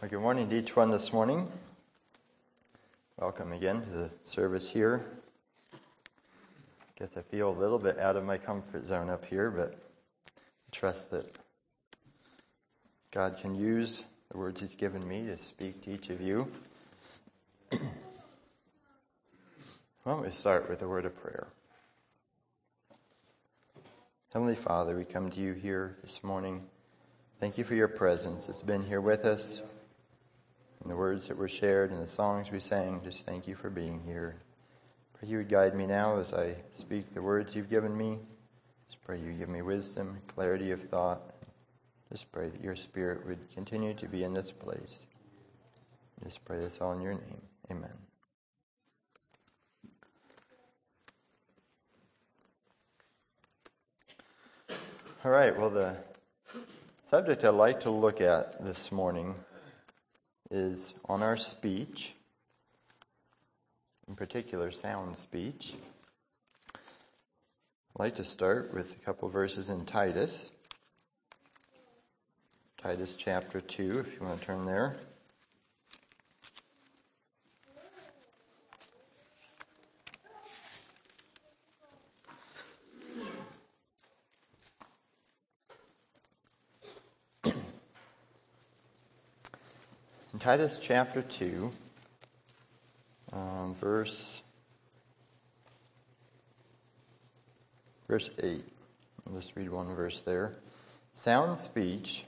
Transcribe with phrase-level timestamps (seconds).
[0.00, 1.48] Well, good morning to each one this morning.
[3.18, 5.04] Welcome again to the service here.
[6.96, 10.70] Guess I feel a little bit out of my comfort zone up here, but I
[10.70, 11.36] trust that
[13.10, 16.46] God can use the words He's given me to speak to each of you.
[17.72, 17.80] Why
[20.06, 21.48] don't we start with a word of prayer?
[24.32, 26.62] Heavenly Father, we come to you here this morning.
[27.40, 28.48] Thank you for your presence.
[28.48, 29.60] It's been here with us.
[30.88, 33.68] And the words that were shared and the songs we sang, just thank you for
[33.68, 34.36] being here.
[35.12, 38.20] Pray you would guide me now as I speak the words you've given me.
[38.88, 41.20] Just pray you give me wisdom, clarity of thought.
[42.10, 45.04] Just pray that your spirit would continue to be in this place.
[46.24, 47.42] Just pray this all in your name.
[47.70, 47.92] Amen.
[55.22, 55.98] All right, well, the
[57.04, 59.34] subject I'd like to look at this morning
[60.50, 62.14] is on our speech,
[64.06, 65.74] in particular, sound speech.
[66.74, 66.80] I'd
[67.98, 70.52] like to start with a couple verses in Titus.
[72.82, 74.96] Titus chapter 2, if you want to turn there.
[90.38, 91.72] In Titus chapter 2,
[93.32, 94.40] um, verse,
[98.06, 98.64] verse 8.
[99.26, 100.54] I'll just read one verse there.
[101.12, 102.22] Sound speech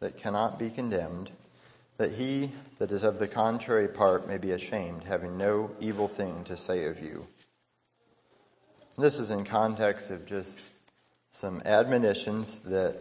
[0.00, 1.30] that cannot be condemned,
[1.96, 6.44] that he that is of the contrary part may be ashamed, having no evil thing
[6.44, 7.26] to say of you.
[8.98, 10.60] This is in context of just
[11.30, 12.96] some admonitions that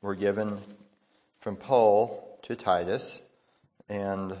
[0.00, 0.58] were given
[1.40, 3.20] from Paul to Titus
[3.88, 4.36] and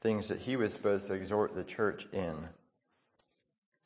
[0.00, 2.48] things that he was supposed to exhort the church in.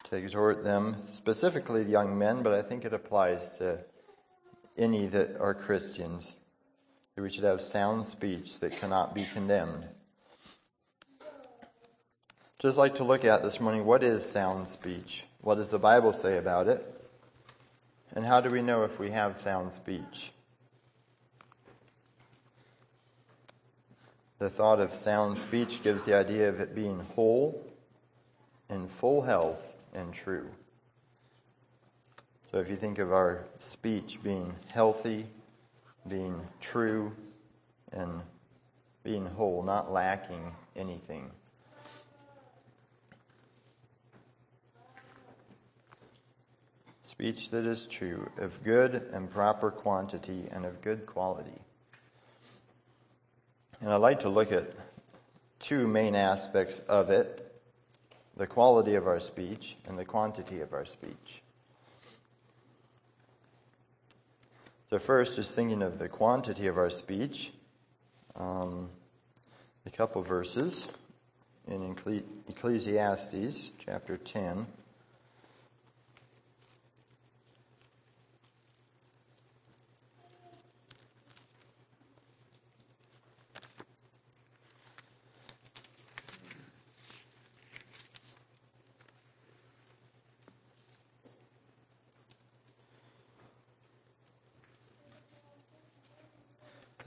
[0.04, 3.84] To exhort them, specifically the young men, but I think it applies to
[4.78, 6.34] any that are Christians.
[7.14, 9.84] That we should have sound speech that cannot be condemned.
[12.58, 15.26] Just like to look at this morning what is sound speech?
[15.40, 16.84] What does the Bible say about it?
[18.14, 20.32] And how do we know if we have sound speech?
[24.38, 27.64] The thought of sound speech gives the idea of it being whole,
[28.68, 30.50] in full health, and true.
[32.50, 35.26] So if you think of our speech being healthy,
[36.06, 37.12] being true,
[37.92, 38.20] and
[39.02, 41.30] being whole, not lacking anything.
[47.02, 51.62] Speech that is true, of good and proper quantity, and of good quality.
[53.80, 54.70] And I'd like to look at
[55.58, 57.42] two main aspects of it
[58.36, 61.42] the quality of our speech and the quantity of our speech.
[64.90, 67.52] So, first, just thinking of the quantity of our speech,
[68.34, 68.90] um,
[69.86, 70.88] a couple verses
[71.66, 71.96] in
[72.48, 74.66] Ecclesiastes chapter 10.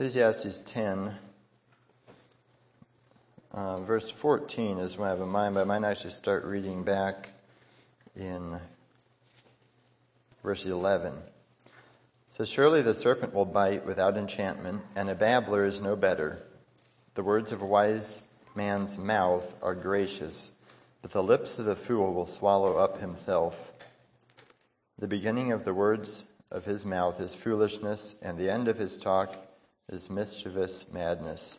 [0.00, 1.14] Ecclesiastes 10,
[3.52, 6.84] uh, verse 14 is what I have in mind, but I might actually start reading
[6.84, 7.32] back
[8.16, 8.58] in
[10.42, 11.12] verse 11.
[12.34, 16.38] So Surely the serpent will bite without enchantment, and a babbler is no better.
[17.12, 18.22] The words of a wise
[18.54, 20.50] man's mouth are gracious,
[21.02, 23.70] but the lips of the fool will swallow up himself.
[24.98, 28.96] The beginning of the words of his mouth is foolishness, and the end of his
[28.96, 29.36] talk
[29.90, 31.58] is mischievous madness.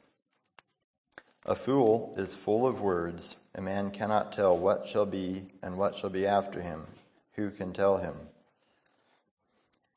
[1.46, 3.38] A fool is full of words.
[3.56, 6.88] A man cannot tell what shall be and what shall be after him.
[7.34, 8.16] Who can tell him?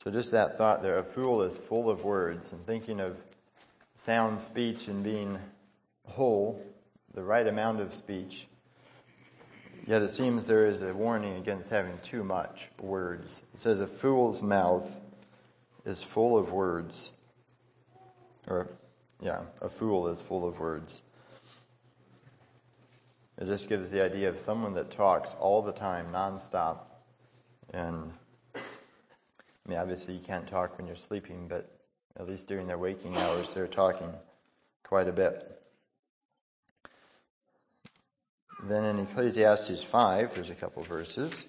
[0.02, 3.16] So, just that thought there a fool is full of words, and thinking of
[3.94, 5.38] sound speech and being
[6.06, 6.62] whole,
[7.14, 8.46] the right amount of speech.
[9.86, 13.42] Yet it seems there is a warning against having too much words.
[13.54, 14.98] It says, A fool's mouth
[15.86, 17.12] is full of words.
[18.46, 18.68] Or,
[19.20, 21.02] yeah, a fool is full of words.
[23.38, 26.78] It just gives the idea of someone that talks all the time, nonstop.
[27.72, 28.12] And,
[28.54, 28.60] I
[29.68, 31.70] mean, obviously you can't talk when you're sleeping, but
[32.16, 34.12] at least during their waking hours, they're talking
[34.84, 35.60] quite a bit.
[38.62, 41.44] Then in Ecclesiastes 5, there's a couple verses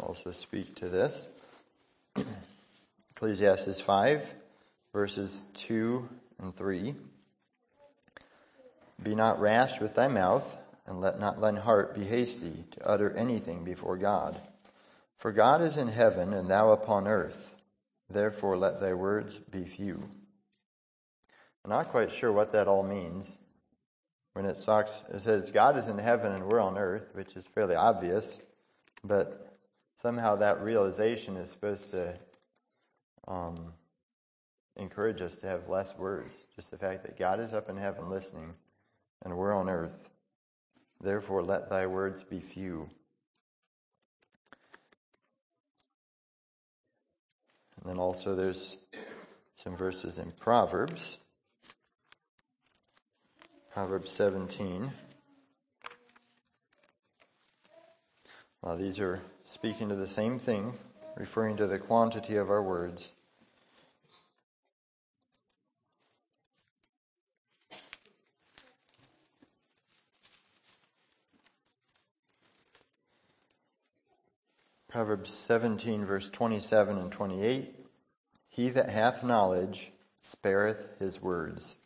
[0.00, 1.28] also speak to this.
[3.16, 4.34] Ecclesiastes 5,
[4.92, 6.08] verses 2
[6.40, 6.94] and 3.
[9.02, 10.56] Be not rash with thy mouth,
[10.86, 14.40] and let not thine heart be hasty to utter anything before God.
[15.16, 17.54] For God is in heaven, and thou upon earth.
[18.10, 20.02] Therefore let thy words be few.
[21.64, 23.36] I'm not quite sure what that all means.
[24.34, 27.46] When it, talks, it says God is in heaven and we're on earth, which is
[27.46, 28.40] fairly obvious,
[29.04, 29.58] but
[29.96, 32.18] somehow that realization is supposed to
[33.28, 33.72] um,
[34.76, 36.34] encourage us to have less words.
[36.56, 38.54] Just the fact that God is up in heaven listening
[39.24, 40.08] and we're on earth.
[41.00, 42.88] Therefore, let thy words be few.
[47.76, 48.76] And then also there's
[49.56, 51.18] some verses in Proverbs.
[53.72, 54.90] Proverbs 17.
[58.60, 60.74] Well, these are speaking to the same thing,
[61.16, 63.12] referring to the quantity of our words.
[74.92, 77.74] Proverbs 17, verse 27 and 28.
[78.50, 79.90] He that hath knowledge
[80.20, 81.76] spareth his words,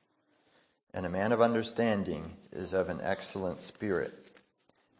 [0.92, 4.12] and a man of understanding is of an excellent spirit.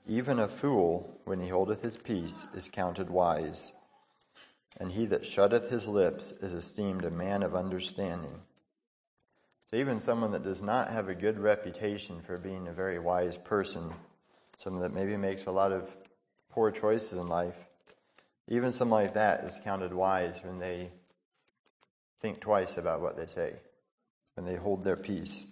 [0.07, 3.73] Even a fool, when he holdeth his peace, is counted wise,
[4.79, 8.41] and he that shutteth his lips is esteemed a man of understanding.
[9.69, 13.37] So, even someone that does not have a good reputation for being a very wise
[13.37, 13.93] person,
[14.59, 15.93] someone that maybe makes a lot of
[16.51, 17.66] poor choices in life,
[18.49, 20.91] even someone like that is counted wise when they
[22.21, 23.55] think twice about what they say,
[24.35, 25.47] when they hold their peace.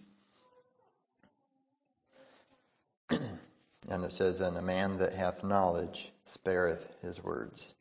[3.10, 7.74] and it says, And a man that hath knowledge spareth his words.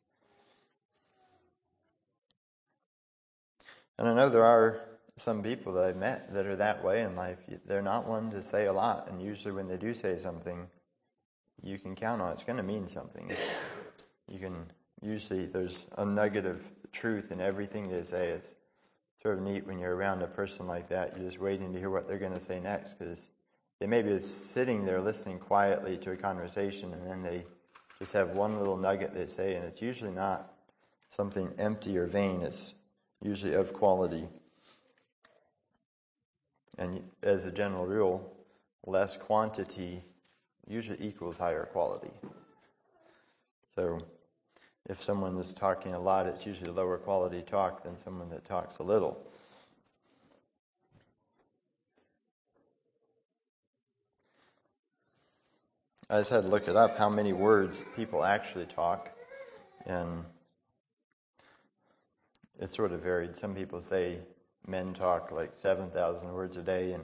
[3.97, 4.81] And I know there are
[5.15, 7.37] some people that I've met that are that way in life.
[7.65, 10.67] They're not one to say a lot, and usually when they do say something,
[11.61, 12.33] you can count on it.
[12.33, 13.31] it's going to mean something.
[14.27, 14.65] You can
[15.03, 16.61] usually there's a nugget of
[16.91, 18.29] truth in everything they say.
[18.29, 18.55] It's
[19.21, 21.15] sort of neat when you're around a person like that.
[21.15, 23.27] You're just waiting to hear what they're going to say next because
[23.79, 27.45] they may be sitting there listening quietly to a conversation and then they
[27.99, 30.53] just have one little nugget they say, and it's usually not
[31.09, 32.41] something empty or vain.
[32.41, 32.73] It's
[33.21, 34.27] usually of quality.
[36.77, 38.35] And as a general rule,
[38.85, 40.03] less quantity
[40.67, 42.11] usually equals higher quality.
[43.75, 43.99] So
[44.89, 48.79] if someone is talking a lot, it's usually lower quality talk than someone that talks
[48.79, 49.17] a little.
[56.09, 59.09] I just had to look it up how many words people actually talk,
[59.85, 60.25] and
[62.59, 63.35] it's sort of varied.
[63.35, 64.19] Some people say
[64.67, 67.03] men talk like 7,000 words a day, and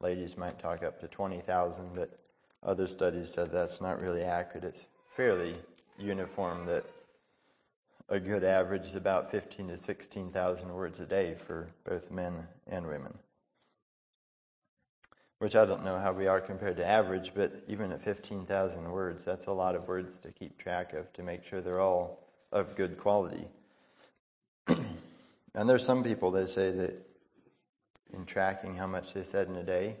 [0.00, 2.18] ladies might talk up to 20,000, but
[2.62, 4.64] other studies said that's not really accurate.
[4.64, 5.54] It's fairly
[5.98, 6.84] uniform that
[8.08, 12.86] a good average is about 15 to 16,000 words a day for both men and
[12.86, 13.18] women.
[15.38, 19.24] Which I don't know how we are compared to average, but even at 15,000 words,
[19.24, 22.76] that's a lot of words to keep track of to make sure they're all of
[22.76, 23.46] good quality.
[24.68, 26.94] and there's some people that say that
[28.12, 29.96] in tracking how much they said in a day,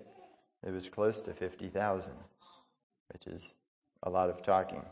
[0.62, 2.14] it was close to 50,000,
[3.12, 3.52] which is
[4.02, 4.82] a lot of talking.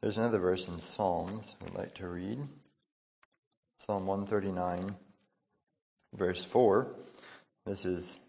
[0.00, 2.38] There's another verse in Psalms I'd like to read.
[3.78, 4.94] Psalm 139,
[6.14, 6.94] verse 4.
[7.66, 8.20] This is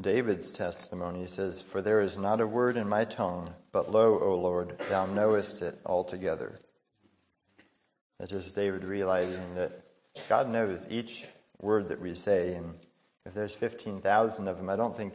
[0.00, 1.20] David's testimony.
[1.20, 4.78] He says, For there is not a word in my tongue, but lo, O Lord,
[4.88, 6.58] thou knowest it altogether.
[8.18, 9.72] That's just David realizing that
[10.26, 11.26] God knows each
[11.60, 12.74] word that we say, and
[13.26, 15.14] if there's 15,000 of them, I don't think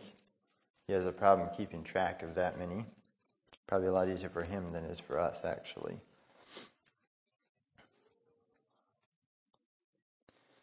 [0.86, 2.86] he has a problem keeping track of that many.
[3.68, 6.00] Probably a lot easier for him than it is for us, actually.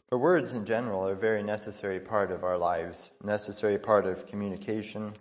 [0.09, 4.27] But words in general are a very necessary part of our lives, necessary part of
[4.27, 5.13] communication,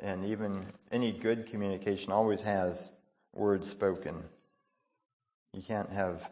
[0.00, 2.92] and even any good communication always has
[3.32, 4.24] words spoken.
[5.52, 6.30] You can't have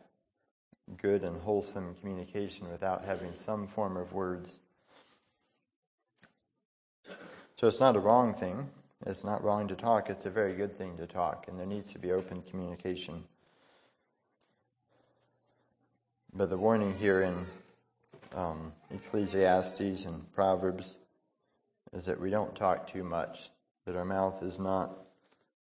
[0.97, 4.59] good and wholesome communication without having some form of words.
[7.57, 8.71] So it's not a wrong thing
[9.05, 11.93] it's not wrong to talk, it's a very good thing to talk, and there needs
[11.93, 13.25] to be open communication.
[16.33, 17.35] But the warning here in
[18.35, 20.95] um, Ecclesiastes and Proverbs
[21.93, 23.51] is that we don't talk too much,
[23.87, 24.97] that our mouth is not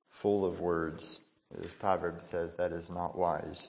[0.09, 1.21] full of words.
[1.63, 3.69] As Proverbs says, that is not wise.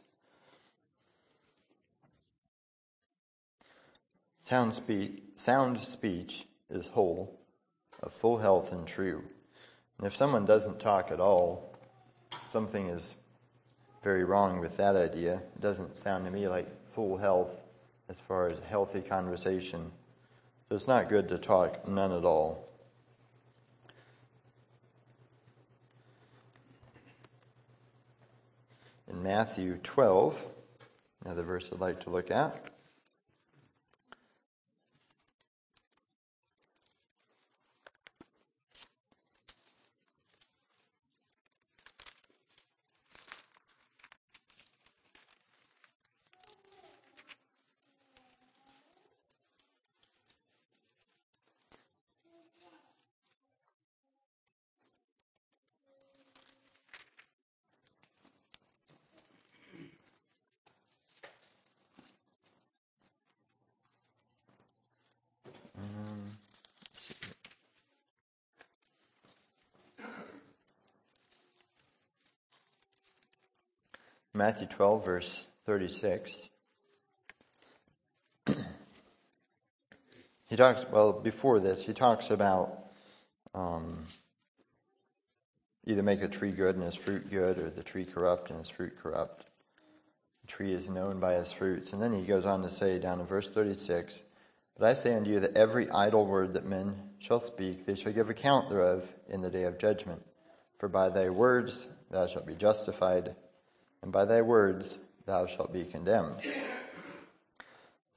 [4.44, 7.38] Sound speech, sound speech is whole,
[8.02, 9.24] of full health and true.
[10.04, 11.74] If someone doesn't talk at all,
[12.50, 13.18] something is
[14.04, 15.42] very wrong with that idea.
[15.56, 17.66] It doesn't sound to me like full health
[18.08, 19.92] as far as healthy conversation.
[20.70, 22.70] So it's not good to talk none at all.
[29.10, 30.46] In Matthew 12,
[31.26, 32.70] another verse I'd like to look at.
[74.38, 76.50] Matthew 12, verse 36.
[80.48, 82.72] he talks, well, before this, he talks about
[83.56, 84.06] um,
[85.88, 88.70] either make a tree good and its fruit good, or the tree corrupt and its
[88.70, 89.48] fruit corrupt.
[90.42, 91.92] The tree is known by its fruits.
[91.92, 94.22] And then he goes on to say, down in verse 36,
[94.78, 98.14] But I say unto you that every idle word that men shall speak, they shall
[98.14, 100.22] give account thereof in the day of judgment.
[100.78, 103.36] For by thy words thou shalt be justified
[104.02, 106.42] and by thy words thou shalt be condemned.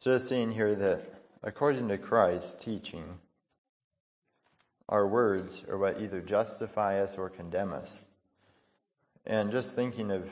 [0.00, 1.02] Just seeing here that
[1.42, 3.18] according to Christ's teaching,
[4.88, 8.04] our words are what either justify us or condemn us.
[9.26, 10.30] And just thinking of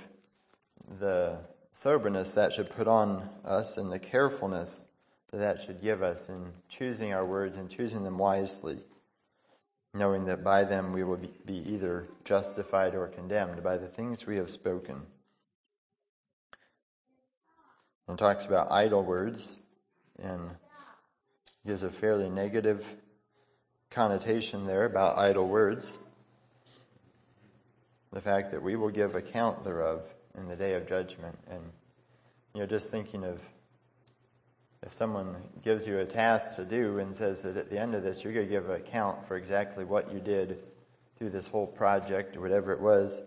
[0.99, 1.39] the
[1.73, 4.85] soberness that should put on us and the carefulness
[5.31, 8.79] that that should give us in choosing our words and choosing them wisely,
[9.93, 14.37] knowing that by them we will be either justified or condemned by the things we
[14.37, 15.07] have spoken
[18.09, 19.59] and talks about idle words
[20.21, 20.51] and
[21.67, 22.97] gives a fairly negative
[23.91, 25.99] connotation there about idle words.
[28.13, 30.03] The fact that we will give account thereof
[30.37, 31.39] in the day of judgment.
[31.51, 31.63] And,
[32.55, 33.41] you know, just thinking of
[34.83, 38.03] if someone gives you a task to do and says that at the end of
[38.03, 40.59] this you're going to give account for exactly what you did
[41.19, 43.21] through this whole project or whatever it was,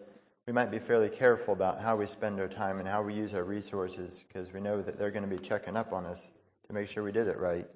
[0.48, 3.34] we might be fairly careful about how we spend our time and how we use
[3.34, 6.32] our resources because we know that they're going to be checking up on us
[6.68, 7.68] to make sure we did it right.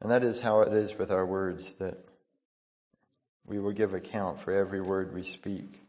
[0.00, 1.98] And that is how it is with our words that
[3.46, 5.82] we will give account for every word we speak.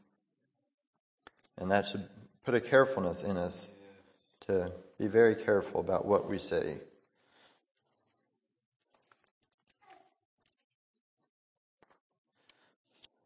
[1.58, 2.08] And that should
[2.44, 3.70] put a carefulness in us
[4.48, 6.78] to be very careful about what we say.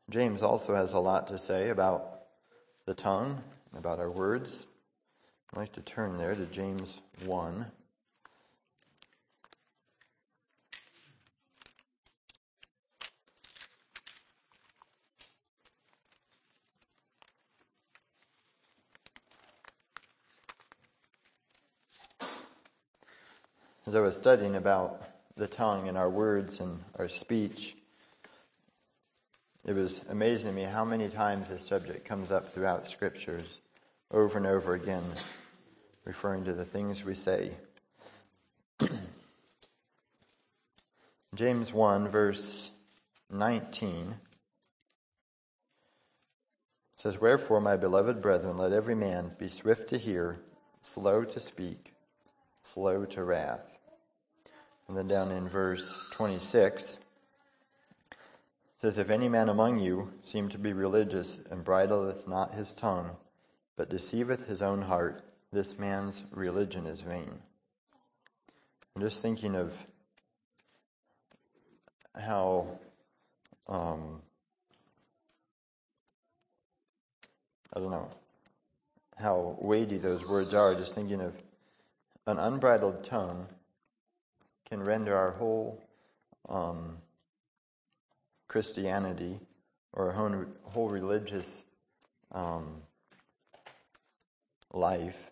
[0.10, 2.17] James also has a lot to say about
[2.88, 3.44] the tongue,
[3.78, 4.66] about our words.
[5.52, 7.66] I'd like to turn there to James 1.
[23.86, 25.02] As I was studying about
[25.36, 27.77] the tongue and our words and our speech,
[29.68, 33.58] it was amazing to me how many times this subject comes up throughout scriptures
[34.10, 35.04] over and over again,
[36.06, 37.52] referring to the things we say.
[41.36, 42.72] James 1, verse
[43.30, 44.16] 19
[46.96, 50.40] says, Wherefore, my beloved brethren, let every man be swift to hear,
[50.82, 51.94] slow to speak,
[52.64, 53.80] slow to wrath.
[54.88, 57.00] And then down in verse 26,
[58.78, 63.18] says, If any man among you seem to be religious and bridleth not his tongue,
[63.76, 67.40] but deceiveth his own heart, this man's religion is vain.
[68.96, 69.86] I'm just thinking of
[72.20, 72.80] how
[73.68, 74.22] um,
[77.74, 78.10] I don't know
[79.18, 80.74] how weighty those words are.
[80.76, 81.34] Just thinking of
[82.26, 83.48] an unbridled tongue
[84.66, 85.82] can render our whole
[86.50, 86.98] um,
[88.58, 89.40] Christianity
[89.94, 91.64] or a whole, whole religious
[92.32, 92.82] um,
[94.74, 95.30] life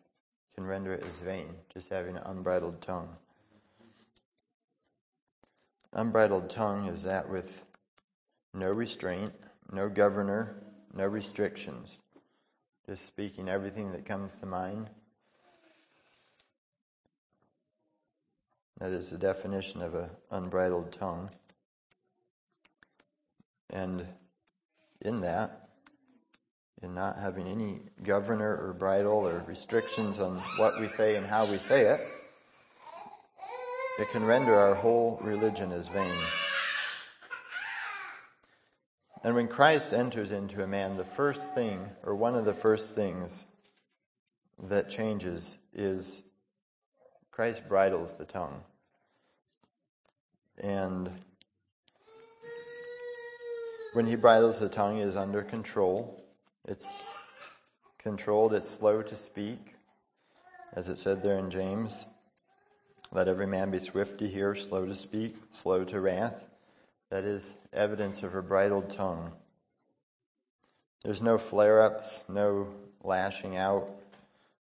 [0.54, 3.10] can render it as vain, just having an unbridled tongue.
[5.94, 7.66] Unbridled tongue is that with
[8.54, 9.34] no restraint,
[9.72, 10.62] no governor,
[10.94, 11.98] no restrictions,
[12.86, 14.88] just speaking everything that comes to mind.
[18.78, 21.32] That is the definition of an unbridled tongue.
[23.76, 24.08] And
[25.02, 25.68] in that,
[26.82, 31.46] in not having any governor or bridle or restrictions on what we say and how
[31.46, 32.00] we say it,
[34.00, 36.16] it can render our whole religion as vain.
[39.26, 42.96] And when Christ enters into a man, the first thing, or one of the first
[42.96, 43.46] things
[44.58, 46.22] that changes is
[47.30, 48.64] Christ bridles the tongue.
[50.64, 51.10] And
[53.96, 56.22] when he bridles the tongue, it is under control.
[56.68, 57.06] It's
[57.98, 59.76] controlled, it's slow to speak,
[60.74, 62.06] as it said there in James.
[63.14, 66.50] Let every man be swift to hear, slow to speak, slow to wrath.
[67.10, 69.32] That is evidence of a bridled tongue.
[71.06, 72.68] There's no flare ups, no
[73.02, 73.90] lashing out,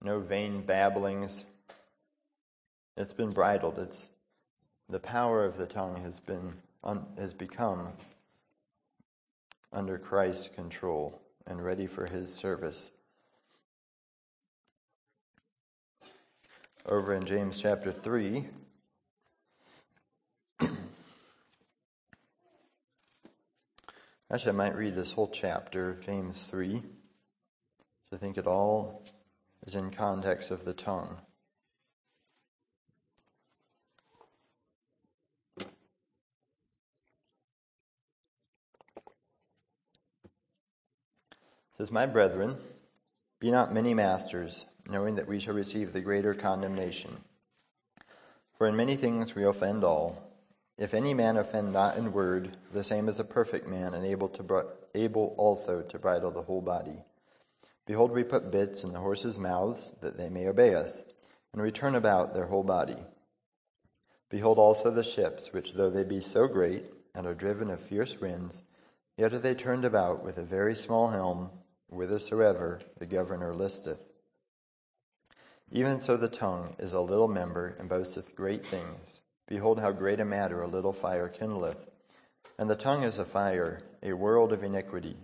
[0.02, 1.44] no vain babblings.
[2.96, 3.78] It's been bridled.
[3.78, 4.08] It's
[4.88, 6.54] the power of the tongue has been
[7.18, 7.92] has become
[9.72, 12.92] under Christ's control and ready for his service.
[16.86, 18.46] Over in James chapter 3,
[24.30, 26.82] Actually, I might read this whole chapter of James 3.
[28.12, 29.04] I think it all
[29.66, 31.18] is in context of the tongue.
[41.78, 42.56] Says, My brethren,
[43.38, 47.18] be not many masters, knowing that we shall receive the greater condemnation.
[48.56, 50.24] For in many things we offend all.
[50.76, 54.28] If any man offend not in word, the same is a perfect man, and able,
[54.30, 57.04] to, able also to bridle the whole body.
[57.86, 61.04] Behold, we put bits in the horses' mouths, that they may obey us,
[61.52, 62.98] and we turn about their whole body.
[64.30, 66.82] Behold also the ships, which though they be so great,
[67.14, 68.62] and are driven of fierce winds,
[69.16, 71.50] yet are they turned about with a very small helm,
[71.90, 74.10] whithersoever the governor listeth.
[75.70, 79.20] Even so the tongue is a little member, and boasteth great things.
[79.46, 81.88] Behold how great a matter a little fire kindleth.
[82.58, 85.16] And the tongue is a fire, a world of iniquity.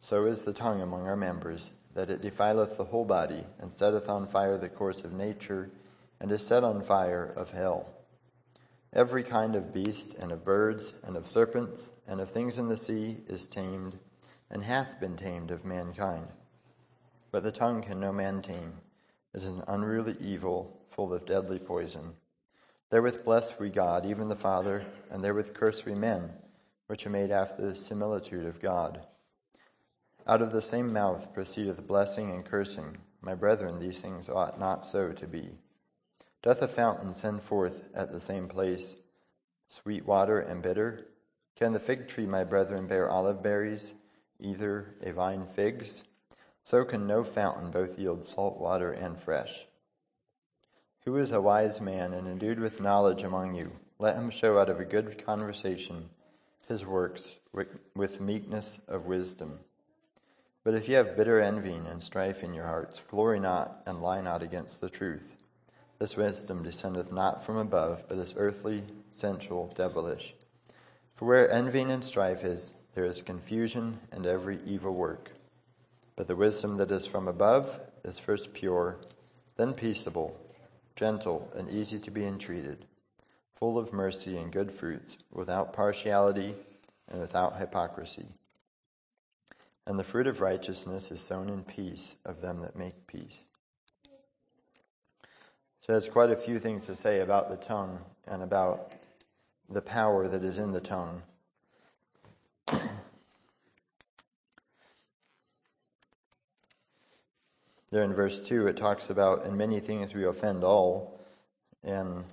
[0.00, 4.08] So is the tongue among our members, that it defileth the whole body, and setteth
[4.08, 5.70] on fire the course of nature,
[6.20, 7.86] and is set on fire of hell.
[8.92, 12.76] Every kind of beast, and of birds, and of serpents, and of things in the
[12.76, 13.98] sea is tamed
[14.50, 16.28] and hath been tamed of mankind.
[17.30, 18.74] But the tongue can no man tame.
[19.34, 22.14] It is an unruly evil, full of deadly poison.
[22.90, 26.30] Therewith bless we God, even the Father, and therewith curse we men,
[26.86, 29.00] which are made after the similitude of God.
[30.26, 32.96] Out of the same mouth proceedeth blessing and cursing.
[33.20, 35.50] My brethren, these things ought not so to be.
[36.42, 38.96] Doth a fountain send forth at the same place
[39.66, 41.06] sweet water and bitter?
[41.56, 43.92] Can the fig tree, my brethren, bear olive berries?
[44.40, 46.04] Either a vine figs,
[46.62, 49.66] so can no fountain both yield salt water and fresh.
[51.04, 53.72] Who is a wise man and endued with knowledge among you?
[53.98, 56.10] Let him show out of a good conversation
[56.68, 57.34] his works
[57.94, 59.60] with meekness of wisdom.
[60.62, 64.20] But if ye have bitter envying and strife in your hearts, glory not and lie
[64.20, 65.36] not against the truth.
[65.98, 70.34] This wisdom descendeth not from above, but is earthly, sensual, devilish.
[71.14, 75.30] For where envying and strife is, there is confusion and every evil work.
[76.16, 78.96] But the wisdom that is from above is first pure,
[79.56, 80.36] then peaceable,
[80.96, 82.86] gentle, and easy to be entreated,
[83.54, 86.56] full of mercy and good fruits, without partiality
[87.06, 88.26] and without hypocrisy.
[89.86, 93.46] And the fruit of righteousness is sown in peace of them that make peace.
[95.82, 98.90] So there's quite a few things to say about the tongue and about
[99.70, 101.22] the power that is in the tongue.
[107.90, 111.20] There in verse 2, it talks about, in many things we offend all.
[111.82, 112.24] And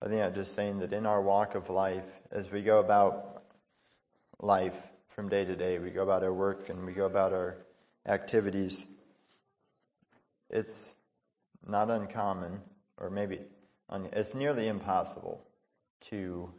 [0.00, 3.42] I think I'm just saying that in our walk of life, as we go about
[4.40, 4.76] life
[5.08, 7.58] from day to day, we go about our work and we go about our
[8.06, 8.86] activities,
[10.48, 10.94] it's
[11.66, 12.60] not uncommon,
[12.98, 13.40] or maybe
[14.12, 15.44] it's nearly impossible
[16.00, 16.52] to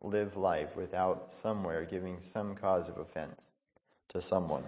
[0.00, 3.52] live life without somewhere giving some cause of offense
[4.08, 4.64] to someone.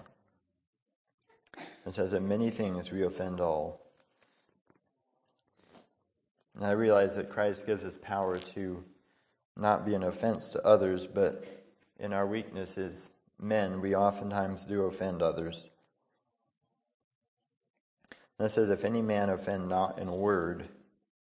[1.87, 3.81] It says, In many things we offend all.
[6.55, 8.85] And I realize that Christ gives us power to
[9.57, 11.45] not be an offense to others, but
[11.99, 15.68] in our weaknesses, men, we oftentimes do offend others.
[18.38, 20.68] And it says, If any man offend not in a word,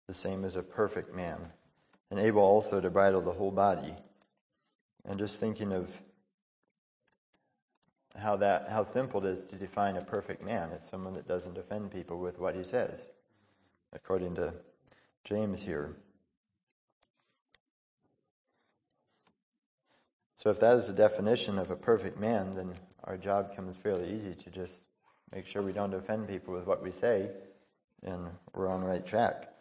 [0.07, 1.53] the same as a perfect man,
[2.11, 3.95] and able also to bridle the whole body.
[5.05, 6.01] And just thinking of
[8.19, 10.71] how that how simple it is to define a perfect man.
[10.73, 13.07] It's someone that doesn't offend people with what he says,
[13.93, 14.55] according to
[15.25, 15.97] James here.
[20.35, 24.13] So if that is the definition of a perfect man, then our job comes fairly
[24.13, 24.87] easy to just
[25.33, 27.31] make sure we don't offend people with what we say,
[28.03, 29.56] and we're on the right track.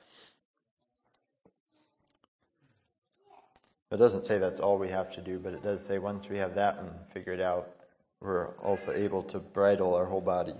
[3.96, 6.38] It doesn't say that's all we have to do, but it does say once we
[6.38, 7.70] have that and figured out,
[8.20, 10.54] we're also able to bridle our whole body.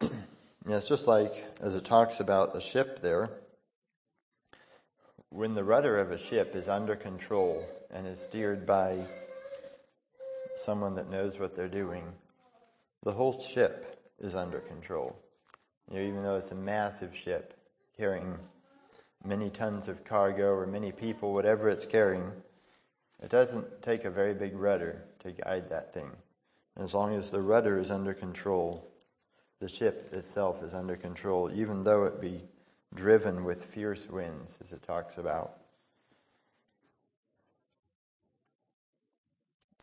[0.66, 3.28] Yeah, it's just like as it talks about the ship there.
[5.28, 9.06] When the rudder of a ship is under control and is steered by
[10.56, 12.04] someone that knows what they're doing,
[13.02, 15.16] the whole ship is under control.
[15.90, 17.56] You know, even though it's a massive ship
[17.96, 18.38] carrying
[19.24, 22.30] many tons of cargo or many people, whatever it's carrying,
[23.22, 26.10] it doesn't take a very big rudder to guide that thing.
[26.76, 28.90] And as long as the rudder is under control,
[29.60, 32.42] the ship itself is under control, even though it be
[32.94, 35.58] driven with fierce winds, as it talks about.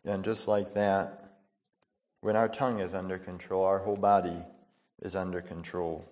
[0.04, 1.27] And just like that,
[2.20, 4.42] when our tongue is under control, our whole body
[5.02, 6.08] is under control.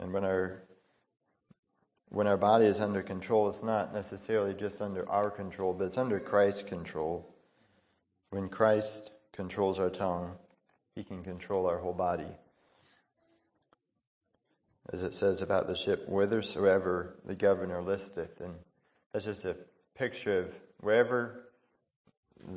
[0.00, 0.62] And when our
[2.08, 5.96] when our body is under control, it's not necessarily just under our control, but it's
[5.96, 7.34] under Christ's control.
[8.28, 10.36] When Christ controls our tongue,
[10.94, 12.26] he can control our whole body.
[14.92, 18.42] As it says about the ship, whithersoever the governor listeth.
[18.42, 18.56] And
[19.12, 19.56] that's just a
[19.94, 21.51] picture of wherever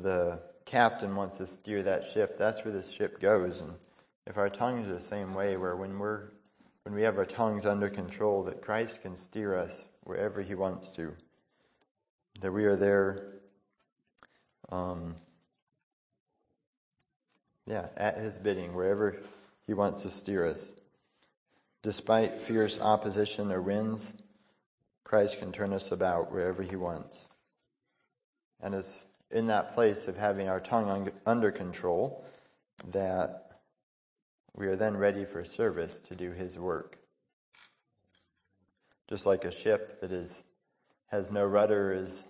[0.02, 3.60] the captain wants to steer that ship, that's where the ship goes.
[3.60, 3.74] And
[4.26, 6.30] if our tongues are the same way, where when we're
[6.84, 10.90] when we have our tongues under control, that Christ can steer us wherever He wants
[10.92, 11.14] to,
[12.40, 13.36] that we are there
[14.70, 15.16] um,
[17.66, 19.16] yeah, at his bidding, wherever
[19.66, 20.72] he wants to steer us.
[21.82, 24.14] Despite fierce opposition or winds,
[25.04, 27.28] Christ can turn us about wherever he wants.
[28.60, 32.24] And it's in that place of having our tongue under control
[32.90, 33.60] that
[34.54, 36.98] we are then ready for service to do his work.
[39.08, 40.44] Just like a ship that is
[41.08, 42.24] has no rudder is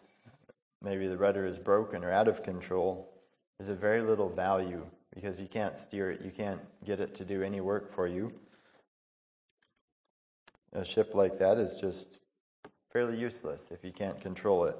[0.83, 3.11] maybe the rudder is broken or out of control,
[3.59, 7.25] there's a very little value because you can't steer it, you can't get it to
[7.25, 8.31] do any work for you.
[10.75, 12.21] A ship like that is just
[12.91, 14.77] fairly useless if you can't control it.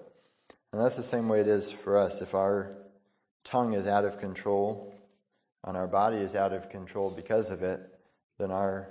[0.73, 2.21] And that's the same way it is for us.
[2.21, 2.77] If our
[3.45, 4.95] tongue is out of control
[5.65, 7.81] and our body is out of control because of it,
[8.39, 8.91] then our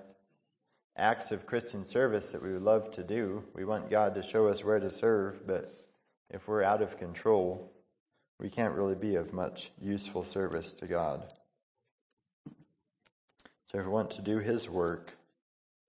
[0.97, 4.47] acts of Christian service that we would love to do, we want God to show
[4.47, 5.73] us where to serve, but
[6.29, 7.71] if we're out of control,
[8.39, 11.31] we can't really be of much useful service to God.
[13.71, 15.13] So, if we want to do His work,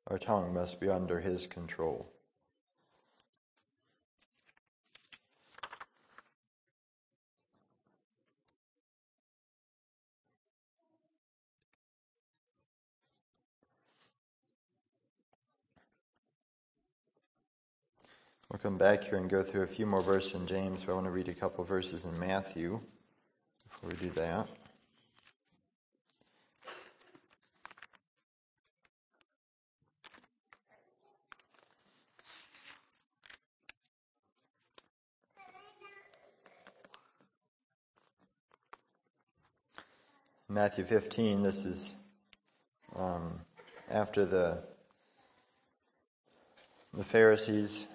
[0.09, 2.13] our tongue must be under His control.
[18.49, 20.95] We'll come back here and go through a few more verses in James, but I
[20.95, 22.81] want to read a couple verses in Matthew
[23.65, 24.49] before we do that.
[40.49, 41.97] Matthew 15, this is
[42.95, 43.41] um,
[43.91, 44.63] after the
[46.95, 47.89] the Pharisees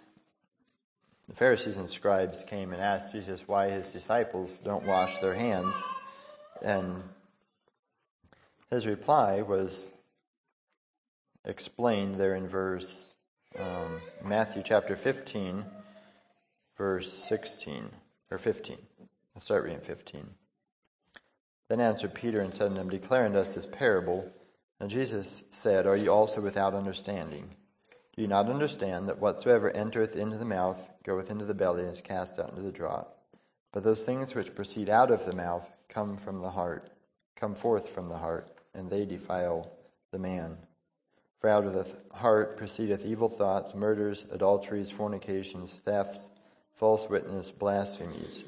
[1.27, 5.75] the Pharisees and scribes came and asked Jesus why his disciples don't wash their hands.
[6.61, 7.03] And
[8.69, 9.93] his reply was
[11.45, 13.15] explained there in verse
[13.59, 15.65] um, Matthew chapter 15,
[16.77, 17.89] verse 16,
[18.31, 18.77] or 15.
[19.35, 20.27] I'll start reading 15.
[21.69, 24.29] Then answered Peter and said unto him, Declare unto us this parable.
[24.79, 27.55] And Jesus said, Are you also without understanding?
[28.15, 31.91] Do you not understand that whatsoever entereth into the mouth goeth into the belly and
[31.91, 33.07] is cast out into the draught?
[33.71, 36.91] But those things which proceed out of the mouth come from the heart,
[37.35, 39.71] come forth from the heart, and they defile
[40.11, 40.57] the man.
[41.39, 46.29] For out of the heart proceedeth evil thoughts, murders, adulteries, fornications, thefts,
[46.73, 48.43] false witness, blasphemies.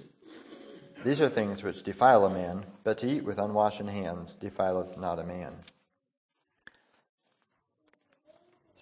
[1.03, 5.19] These are things which defile a man, but to eat with unwashen hands defileth not
[5.19, 5.53] a man.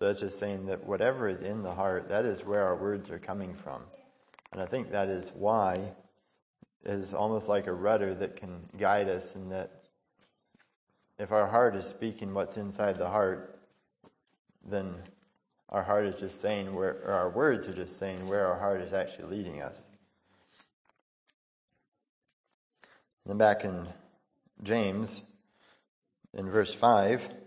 [0.01, 3.11] So that's just saying that whatever is in the heart, that is where our words
[3.11, 3.83] are coming from.
[4.51, 5.75] And I think that is why
[6.83, 9.83] it is almost like a rudder that can guide us, and that
[11.19, 13.59] if our heart is speaking what's inside the heart,
[14.67, 14.95] then
[15.69, 18.81] our heart is just saying where, or our words are just saying where our heart
[18.81, 19.87] is actually leading us.
[23.23, 23.87] And then back in
[24.63, 25.21] James,
[26.33, 27.40] in verse 5,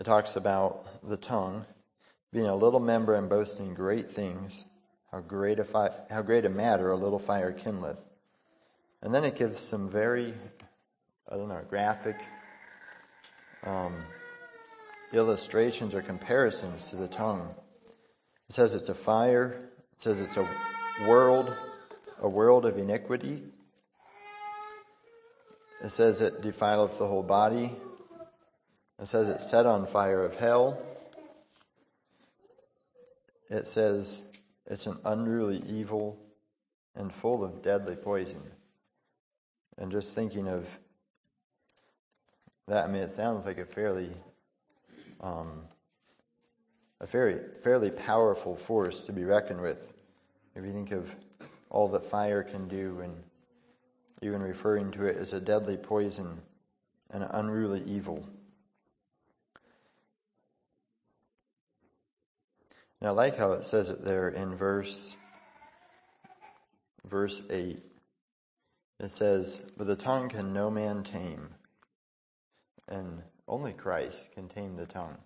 [0.00, 1.66] it talks about the tongue
[2.32, 4.64] being a little member and boasting great things,
[5.12, 8.02] how great a, fi- how great a matter a little fire kindleth.
[9.02, 10.32] And then it gives some very,
[11.30, 12.16] I don't know, graphic
[13.64, 13.94] um,
[15.12, 17.54] illustrations or comparisons to the tongue.
[18.48, 20.48] It says it's a fire, it says it's a
[21.06, 21.54] world,
[22.22, 23.42] a world of iniquity.
[25.84, 27.76] It says it defileth the whole body.
[29.00, 30.78] It says it's set on fire of hell.
[33.48, 34.22] It says
[34.66, 36.18] it's an unruly evil
[36.94, 38.42] and full of deadly poison.
[39.78, 40.78] And just thinking of
[42.68, 44.10] that, I mean, it sounds like a fairly,
[45.22, 45.62] um,
[47.00, 49.94] a very fairly powerful force to be reckoned with.
[50.54, 51.16] If you think of
[51.70, 53.14] all that fire can do, and
[54.20, 56.42] even referring to it as a deadly poison
[57.10, 58.28] and an unruly evil.
[63.00, 65.16] And I like how it says it there in verse
[67.04, 67.80] verse 8.
[69.00, 71.48] It says, But the tongue can no man tame.
[72.88, 75.16] And only Christ can tame the tongue.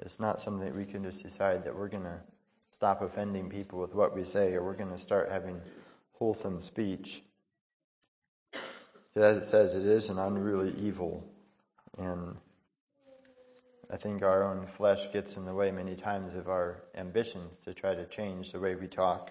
[0.00, 2.20] It's not something that we can just decide that we're going to
[2.70, 5.60] stop offending people with what we say or we're going to start having
[6.12, 7.22] wholesome speech.
[9.16, 11.24] As it says, it is an unruly evil.
[11.96, 12.36] And
[13.94, 17.72] I think our own flesh gets in the way many times of our ambitions to
[17.72, 19.30] try to change the way we talk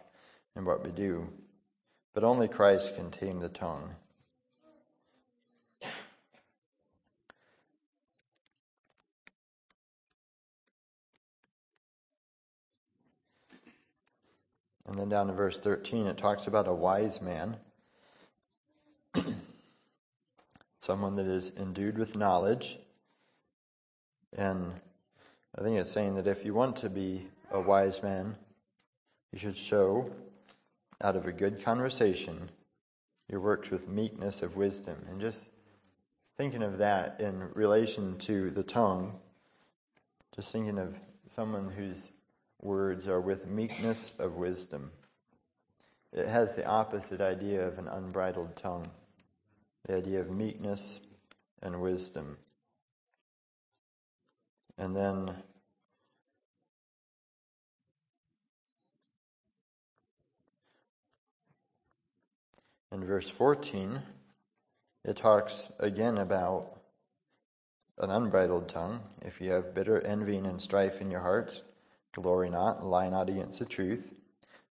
[0.56, 1.28] and what we do.
[2.14, 3.94] But only Christ can tame the tongue.
[14.86, 17.58] And then down in verse 13, it talks about a wise man,
[20.80, 22.78] someone that is endued with knowledge
[24.38, 24.74] and
[25.58, 28.36] I think it's saying that if you want to be a wise man,
[29.32, 30.12] you should show
[31.02, 32.50] out of a good conversation
[33.30, 34.98] your works with meekness of wisdom.
[35.10, 35.50] And just
[36.38, 39.14] thinking of that in relation to the tongue,
[40.36, 42.12] just thinking of someone whose
[42.62, 44.92] words are with meekness of wisdom.
[46.12, 48.90] It has the opposite idea of an unbridled tongue,
[49.86, 51.00] the idea of meekness
[51.62, 52.38] and wisdom.
[54.78, 55.36] And then
[62.92, 64.00] in verse 14,
[65.06, 66.80] it talks again about
[68.00, 69.02] an unbridled tongue.
[69.22, 71.62] If you have bitter envying and strife in your hearts,
[72.14, 74.14] glory not, lie not against the truth.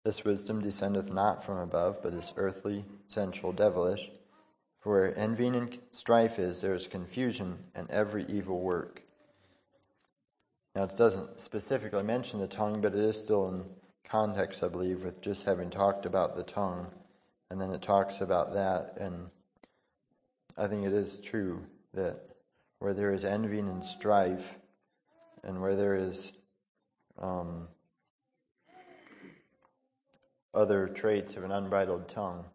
[0.03, 4.09] This wisdom descendeth not from above, but is earthly, sensual, devilish.
[4.79, 9.03] For where envying and strife is, there is confusion and every evil work.
[10.75, 13.65] Now, it doesn't specifically mention the tongue, but it is still in
[14.05, 16.87] context, I believe, with just having talked about the tongue.
[17.49, 18.97] And then it talks about that.
[18.97, 19.29] And
[20.57, 22.21] I think it is true that
[22.79, 24.57] where there is envying and strife,
[25.43, 26.31] and where there is
[27.19, 27.67] um,
[30.53, 32.45] other traits of an unbridled tongue,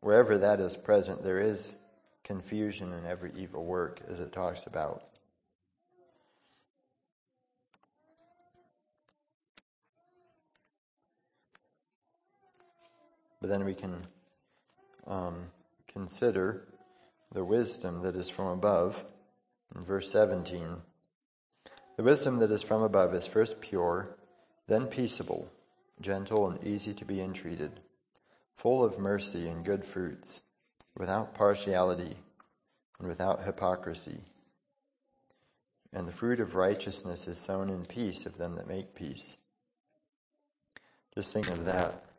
[0.00, 1.76] wherever that is present, there is
[2.24, 5.11] confusion in every evil work, as it talks about.
[13.42, 13.96] But then we can
[15.04, 15.50] um,
[15.88, 16.68] consider
[17.32, 19.04] the wisdom that is from above
[19.74, 20.76] in verse 17.
[21.96, 24.16] The wisdom that is from above is first pure,
[24.68, 25.50] then peaceable,
[26.00, 27.80] gentle, and easy to be entreated,
[28.54, 30.42] full of mercy and good fruits,
[30.96, 32.18] without partiality
[33.00, 34.20] and without hypocrisy.
[35.92, 39.36] and the fruit of righteousness is sown in peace of them that make peace.
[41.14, 42.11] Just think of that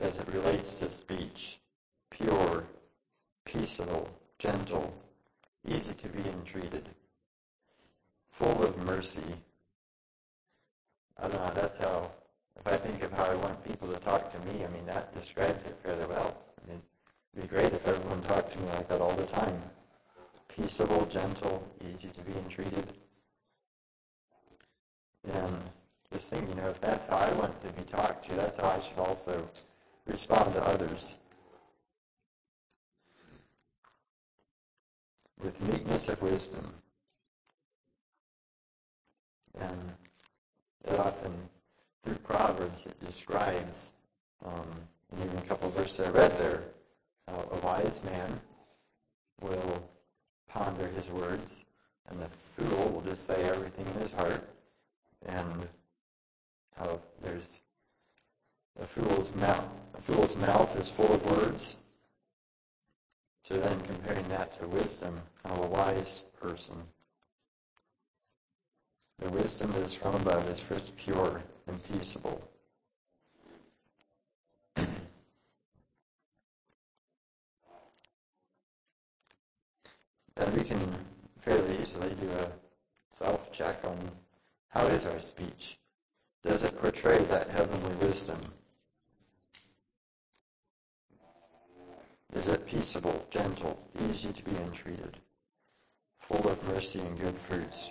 [0.00, 1.58] as it relates to speech
[2.10, 2.64] pure,
[3.44, 4.08] peaceable,
[4.38, 4.92] gentle,
[5.66, 6.88] easy to be entreated,
[8.30, 9.22] full of mercy.
[11.18, 12.10] I don't know, that's how,
[12.58, 15.14] if I think of how I want people to talk to me, I mean, that
[15.14, 16.36] describes it fairly well.
[16.64, 16.82] I mean,
[17.34, 19.62] it'd be great if everyone talked to me like that all the time.
[20.48, 22.92] Peaceable, gentle, easy to be entreated.
[25.32, 25.58] And
[26.12, 28.70] just think, you know, if that's how I want to be talked to, that's how
[28.70, 29.48] I should also
[30.06, 31.14] respond to others.
[35.42, 36.72] With meekness of wisdom.
[39.58, 39.94] And
[40.84, 41.32] it often,
[42.02, 43.92] through Proverbs, it describes,
[44.44, 44.66] um,
[45.12, 46.62] and even a couple of verses I read there,
[47.26, 48.40] how a wise man
[49.40, 49.82] will
[50.48, 51.60] ponder his words,
[52.08, 54.48] and the fool will just say everything in his heart,
[55.26, 55.68] and
[56.76, 57.60] how there's
[58.78, 59.64] a fool's mouth.
[59.94, 61.76] A fool's mouth is full of words.
[63.42, 66.76] So then comparing that to wisdom, how a wise person.
[69.18, 72.50] The wisdom that is from above is first pure and peaceable.
[80.40, 80.80] and we can
[81.38, 82.50] fairly easily do a
[83.14, 83.96] self check on
[84.68, 85.78] how is our speech?
[86.42, 88.40] Does it portray that heavenly wisdom?
[92.32, 93.76] Is it peaceable, gentle,
[94.08, 95.16] easy to be entreated,
[96.16, 97.90] full of mercy and good fruits,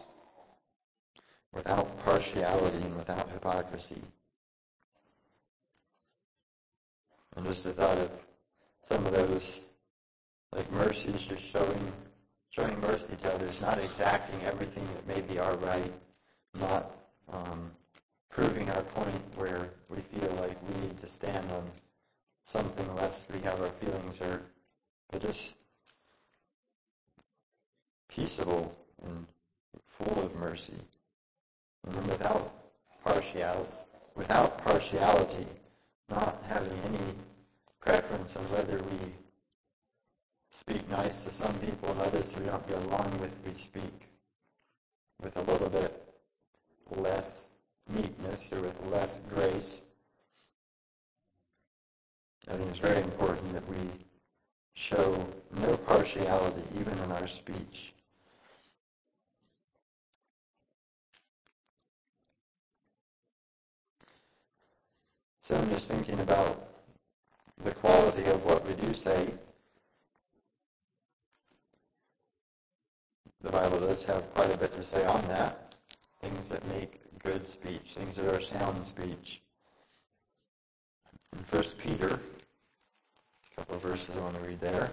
[1.51, 4.01] without partiality and without hypocrisy?
[7.35, 8.11] And just the thought of
[8.81, 9.59] some of those,
[10.53, 11.91] like mercy is just showing,
[12.49, 15.93] showing mercy to others, not exacting everything that may be our right,
[16.57, 16.91] not
[17.31, 17.71] um,
[18.29, 21.69] proving our point where we feel like we need to stand on
[22.49, 24.19] something lest we have our feelings
[25.11, 25.53] but just
[28.07, 29.27] peaceable and
[29.83, 30.73] full of mercy,
[31.85, 32.51] and without
[33.03, 33.77] partiality,
[34.15, 35.45] without partiality,
[36.09, 37.13] not having any
[37.79, 39.13] preference on whether we
[40.49, 44.09] speak nice to some people and others we don't get along with, we speak
[45.21, 46.03] with a little bit
[46.95, 47.49] less
[47.87, 49.83] meekness or with less grace
[52.49, 53.77] I think it's very important that we
[54.73, 55.27] show
[55.61, 57.93] no partiality even in our speech.
[65.41, 66.69] So I'm just thinking about
[67.63, 69.31] the quality of what we do say.
[73.41, 75.75] The Bible does have quite a bit to say on that.
[76.21, 79.41] Things that make good speech, things that are sound speech.
[81.33, 82.19] In 1 Peter
[83.59, 84.89] couple of verses I want to read there.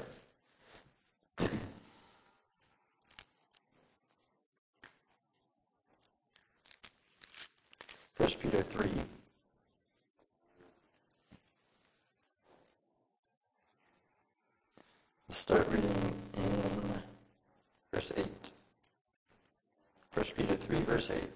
[8.15, 8.91] First Peter three.
[15.31, 17.03] Start reading in
[17.95, 18.27] verse eight.
[20.11, 21.31] First Peter three, verse eight.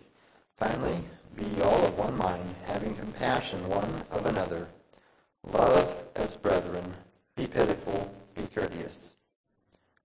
[0.57, 1.05] Finally,
[1.37, 4.67] be all of one mind, having compassion one of another.
[5.53, 6.93] Love as brethren
[7.41, 9.15] be pitiful, be courteous,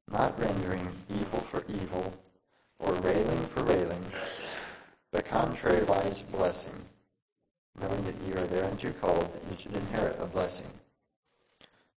[0.10, 2.14] not rendering evil for evil,
[2.80, 4.06] or railing for railing,
[5.12, 6.82] but contrariwise blessing,
[7.82, 10.72] knowing that ye are thereunto called, that ye should inherit a blessing.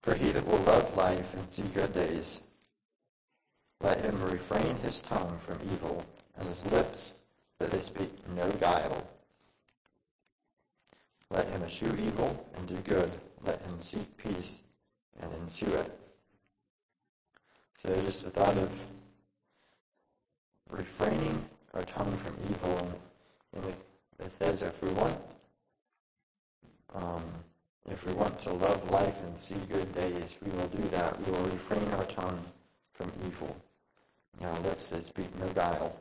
[0.03, 2.41] For he that will love life and see good days,
[3.81, 6.05] let him refrain his tongue from evil,
[6.37, 7.21] and his lips
[7.61, 9.07] that they speak no guile.
[11.31, 13.13] Let him eschew evil and do good.
[13.45, 14.63] Let him seek peace
[15.21, 15.99] and ensue it.
[17.83, 18.73] So just the thought of
[20.71, 21.45] refraining
[21.75, 22.79] our tongue from evil,
[23.55, 23.75] and, and
[24.21, 25.17] it says if we want,
[26.95, 27.23] um,
[27.91, 31.19] if we want to love life and see good days, we will do that.
[31.25, 32.45] We will refrain our tongue
[32.93, 33.57] from evil.
[34.43, 35.97] Our lips that speak no guile.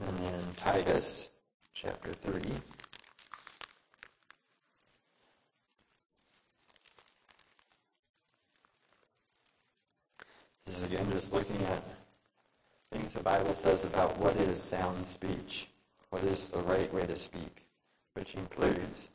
[0.00, 1.30] And then Titus
[1.72, 2.42] chapter 3.
[10.66, 11.82] This is again just looking at
[12.92, 15.68] things the Bible says about what is sound speech,
[16.10, 17.64] what is the right way to speak,
[18.12, 19.08] which includes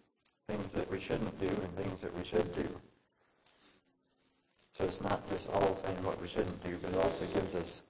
[0.49, 2.67] things that we shouldn't do and things that we should do.
[4.75, 7.83] So it's not just all saying what we shouldn't do, but it also gives us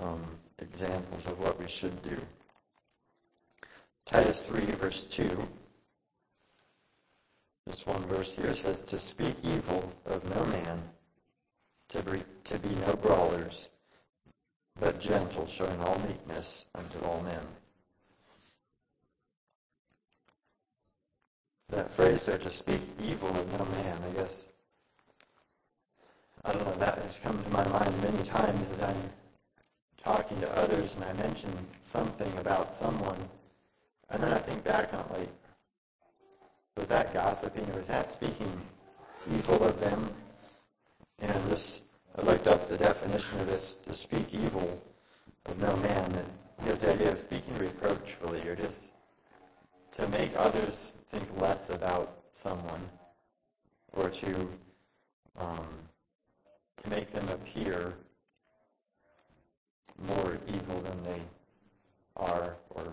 [0.00, 0.24] um,
[0.60, 2.16] examples of what we should do.
[4.06, 5.48] Titus 3, verse 2.
[7.66, 10.82] This one verse here says, To speak evil of no man,
[11.88, 13.70] to be, to be no brawlers,
[14.78, 17.40] but gentle, showing all meekness unto all men.
[21.70, 24.44] That phrase there, to speak evil of no man, I guess.
[26.44, 29.10] I don't know, that has come to my mind many times as I'm
[29.96, 31.50] talking to others and I mention
[31.80, 33.16] something about someone,
[34.10, 35.28] and then I think back on like,
[36.76, 38.60] was that gossiping or was that speaking
[39.32, 40.10] evil of them?
[41.20, 41.82] And just
[42.18, 44.80] I looked up the definition of this to speak evil
[45.46, 46.12] of no man.
[46.14, 48.86] It gives the idea of speaking reproachfully or just
[49.92, 52.88] to make others think less about someone
[53.92, 54.48] or to
[55.38, 55.68] um,
[56.76, 57.94] to make them appear
[60.06, 61.22] more evil than they
[62.16, 62.92] are or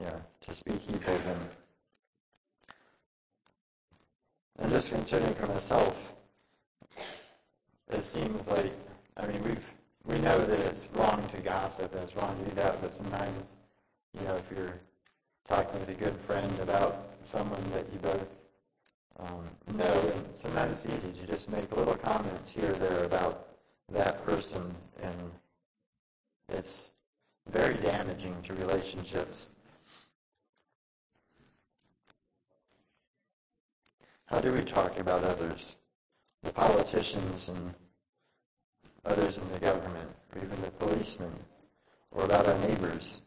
[0.00, 1.36] yeah, to speak evil.
[4.58, 6.14] And just considering for myself,
[7.90, 8.72] it seems like,
[9.16, 9.74] I mean, we've,
[10.06, 13.56] we know that it's wrong to gossip and it's wrong to do that, but sometimes,
[14.18, 14.80] you know, if you're
[15.48, 18.44] talking with a good friend about someone that you both
[19.18, 19.44] um,
[19.74, 23.48] know, and sometimes it's easy to just make little comments here or there about
[23.92, 25.30] that person, and
[26.48, 26.90] it's
[27.48, 29.48] very damaging to relationships.
[34.26, 35.76] How do we talk about others?
[36.42, 37.74] The politicians and
[39.04, 41.32] others in the government, or even the policemen,
[42.10, 43.20] or about our neighbors.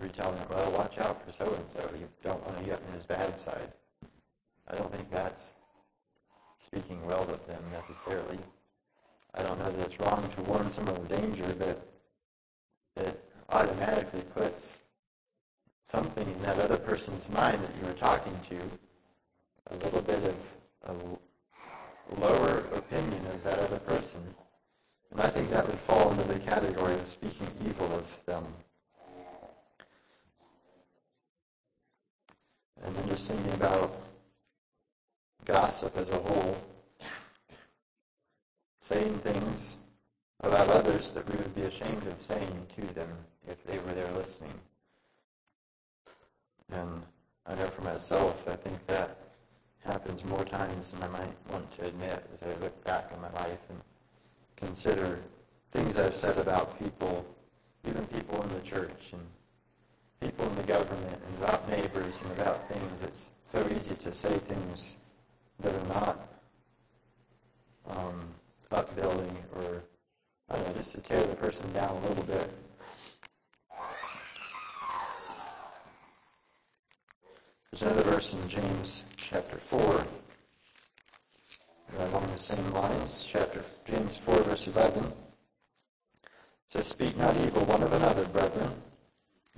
[0.00, 1.90] We tell them, well, watch out for so-and-so.
[1.98, 3.72] You don't want to get in his bad side.
[4.66, 5.54] I don't think that's
[6.56, 8.38] speaking well of them necessarily.
[9.34, 11.86] I don't know that it's wrong to warn someone of danger, but
[12.96, 14.80] it automatically puts
[15.84, 18.56] something in that other person's mind that you were talking to,
[19.70, 20.22] a little bit
[20.84, 21.14] of
[22.10, 24.20] a lower opinion of that other person.
[25.10, 28.46] And I think that would fall into the category of speaking evil of them.
[32.82, 33.94] And then just thinking about
[35.44, 36.56] gossip as a whole,
[38.80, 39.76] saying things
[40.40, 43.10] about others that we would be ashamed of saying to them
[43.48, 44.54] if they were there listening.
[46.72, 47.02] And
[47.46, 49.16] I know for myself, I think that
[49.84, 53.32] happens more times than I might want to admit as I look back on my
[53.40, 53.80] life and
[54.56, 55.18] consider
[55.70, 57.24] things I've said about people,
[57.86, 59.22] even people in the church and
[60.20, 62.92] people in the government and about neighbors and about things.
[63.02, 64.94] It's so easy to say things
[65.60, 66.28] that are not
[67.88, 68.20] um,
[68.70, 69.82] upbuilding or,
[70.50, 72.50] I don't know, just to tear the person down a little bit.
[77.72, 80.04] There's another verse in James chapter 4,
[82.00, 85.12] along the same lines, chapter James 4, verse 11.
[86.66, 88.72] says, Speak not evil one of another, brethren.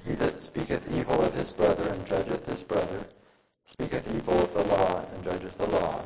[0.05, 3.07] He that speaketh evil of his brother and judgeth his brother,
[3.65, 6.05] speaketh evil of the law and judgeth the law.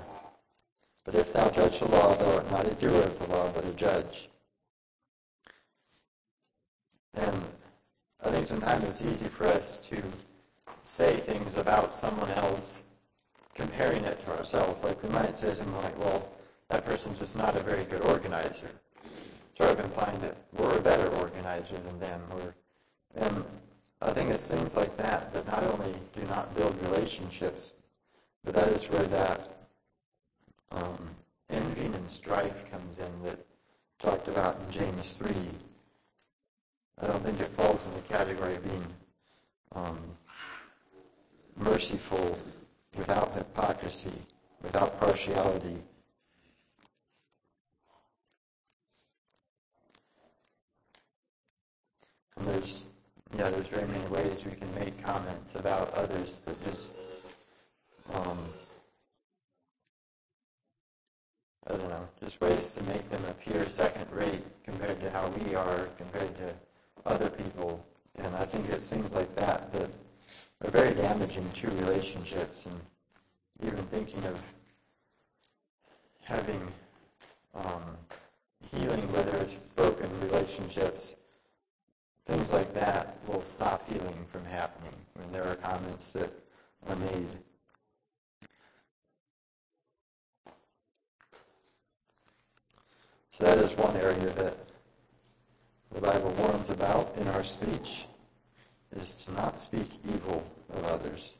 [1.04, 3.64] But if thou judge the law, thou art not a doer of the law, but
[3.64, 4.28] a judge.
[7.14, 7.44] And
[8.22, 10.00] I think sometimes it's easy for us to
[10.86, 12.84] say things about someone else,
[13.54, 14.82] comparing it to ourselves.
[14.84, 16.28] Like we might say something like, well,
[16.68, 18.70] that person's just not a very good organizer.
[19.58, 22.20] Sort of implying that we're a better organizer than them.
[22.30, 22.54] Or,
[23.16, 23.44] and
[24.00, 27.72] I think it's things like that that not only do not build relationships,
[28.44, 29.56] but that is where that
[30.70, 31.08] um,
[31.50, 33.44] envy and strife comes in that
[33.98, 35.34] talked about in James 3.
[37.02, 38.86] I don't think it falls in the category of being
[39.74, 39.98] um,
[41.56, 42.38] merciful,
[42.96, 44.12] without hypocrisy,
[44.62, 45.76] without partiality.
[52.36, 52.82] And there's,
[53.36, 56.96] yeah, there's very many ways we can make comments about others that just,
[58.14, 58.38] um,
[61.66, 65.54] I don't know, just ways to make them appear second rate compared to how we
[65.54, 66.54] are, compared to
[67.06, 67.84] other people.
[68.16, 69.90] And I think it seems like that that
[70.64, 72.80] are very damaging to relationships and
[73.66, 74.38] even thinking of
[76.22, 76.60] having
[77.54, 77.82] um,
[78.72, 81.14] healing, whether it's broken relationships,
[82.24, 84.92] things like that will stop healing from happening.
[85.16, 86.30] I mean, there are comments that
[86.88, 87.28] are made.
[93.30, 94.56] So that is one area that
[95.92, 98.06] the Bible warns about in our speech,
[99.00, 101.34] is to not speak evil of others.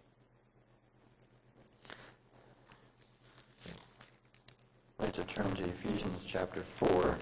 [4.99, 7.19] I'd like to turn to Ephesians chapter 4.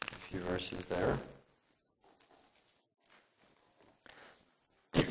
[0.00, 1.18] A few verses there.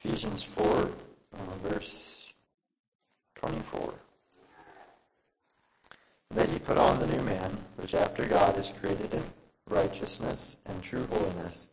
[0.00, 0.88] Ephesians 4, uh,
[1.62, 2.19] verse
[3.40, 3.94] 24.
[6.32, 9.24] That he put on the new man, which after God is created in
[9.68, 11.68] righteousness and true holiness.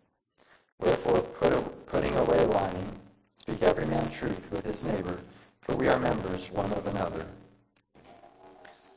[0.79, 2.99] Wherefore, put, putting away lying,
[3.35, 5.19] speak every man truth with his neighbor,
[5.61, 7.25] for we are members one of another.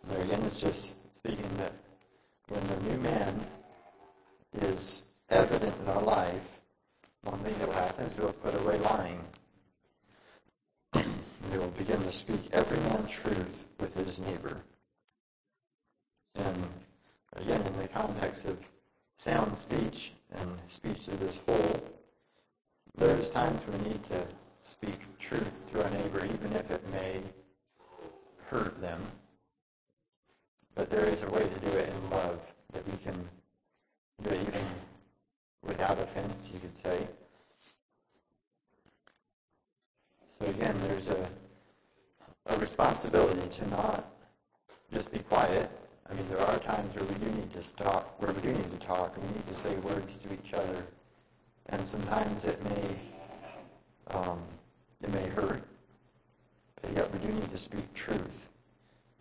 [0.08, 1.72] There again, it's just speaking that
[2.48, 3.46] when the new man
[4.62, 6.60] is evident in our life,
[7.22, 9.20] one thing that will happen is we'll put away lying.
[11.50, 14.58] We will begin to speak every man truth with his neighbor.
[16.34, 16.66] And
[17.36, 18.68] again, in the context of
[19.16, 21.82] sound speech and speech to this whole,
[22.96, 24.26] there's times we need to
[24.62, 27.22] speak truth to our neighbor, even if it may
[28.48, 29.00] hurt them.
[30.74, 33.28] But there is a way to do it in love that we can
[34.22, 34.64] do it even
[35.62, 37.08] without offense, you could say.
[40.40, 41.28] So again, there's a,
[42.46, 44.06] a responsibility to not
[44.92, 45.70] just be quiet.
[46.08, 48.80] I mean, there are times where we do need to stop, where we do need
[48.80, 50.86] to talk, and we need to say words to each other.
[51.66, 54.40] And sometimes it may, um,
[55.02, 55.62] it may hurt,
[56.80, 58.48] but yet we do need to speak truth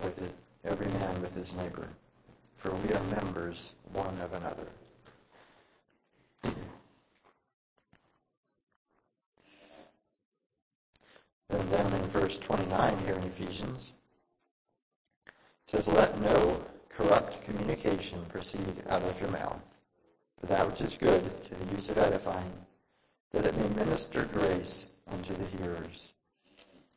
[0.02, 1.88] with it, every man with his neighbor.
[2.54, 4.66] For we are members one of another.
[11.50, 13.92] Then down in verse 29 here in Ephesians,
[15.26, 15.32] it
[15.70, 19.80] says, Let no corrupt communication proceed out of your mouth,
[20.40, 22.52] but that which is good to the use of edifying,
[23.32, 26.12] that it may minister grace unto the hearers.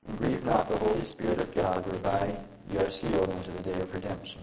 [0.07, 2.35] And grieve not the Holy Spirit of God, whereby
[2.69, 4.41] ye are sealed unto the day of redemption.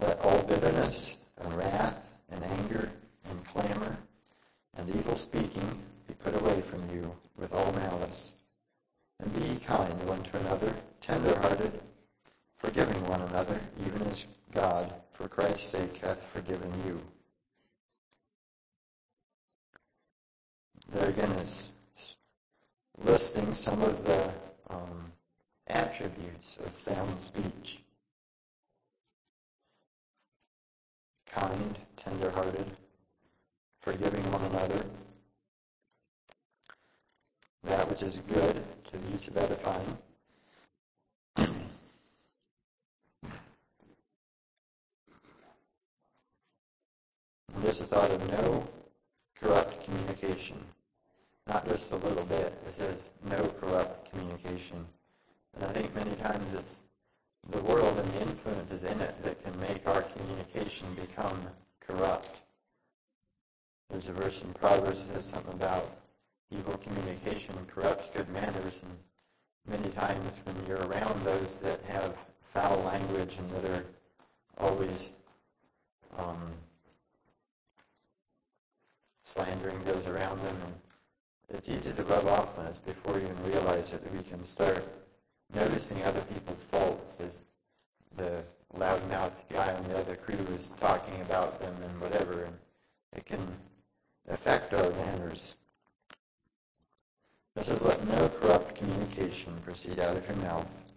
[0.00, 2.90] Let all bitterness and wrath and anger
[3.30, 3.96] and clamor
[4.76, 8.35] and evil speaking be put away from you with all malice.
[9.20, 11.80] And be kind one to another, tender-hearted,
[12.56, 17.00] forgiving one another, even as God, for Christ's sake, hath forgiven you.
[20.90, 21.68] There again is
[23.02, 24.32] listing some of the
[24.70, 25.12] um,
[25.66, 27.78] attributes of sound speech.
[31.26, 32.70] Kind, tender-hearted,
[33.80, 34.84] forgiving one another,
[37.64, 39.98] that which is good to the use of edifying.
[47.62, 48.68] There's a thought of no
[49.34, 50.56] corrupt communication.
[51.46, 52.54] Not just a little bit.
[52.66, 54.86] It says no corrupt communication.
[55.54, 56.82] And I think many times it's
[57.50, 61.40] the world and the influences in it that can make our communication become
[61.80, 62.42] corrupt.
[63.90, 65.88] There's a verse in Proverbs that says something about
[66.50, 68.96] evil communication corrupts good manners, and
[69.68, 73.84] many times when you're around those that have foul language and that are
[74.58, 75.10] always
[76.16, 76.52] um,
[79.22, 80.56] slandering those around them,
[81.48, 84.42] it's easy to rub off on us before you even realize it, that we can
[84.44, 84.84] start
[85.54, 87.42] noticing other people's faults as
[88.16, 88.42] the
[88.76, 92.56] loudmouth guy on the other crew is talking about them and whatever, and
[93.14, 93.46] it can
[94.28, 95.56] affect our manners.
[97.56, 100.92] It says, Let no corrupt communication proceed out of your mouth,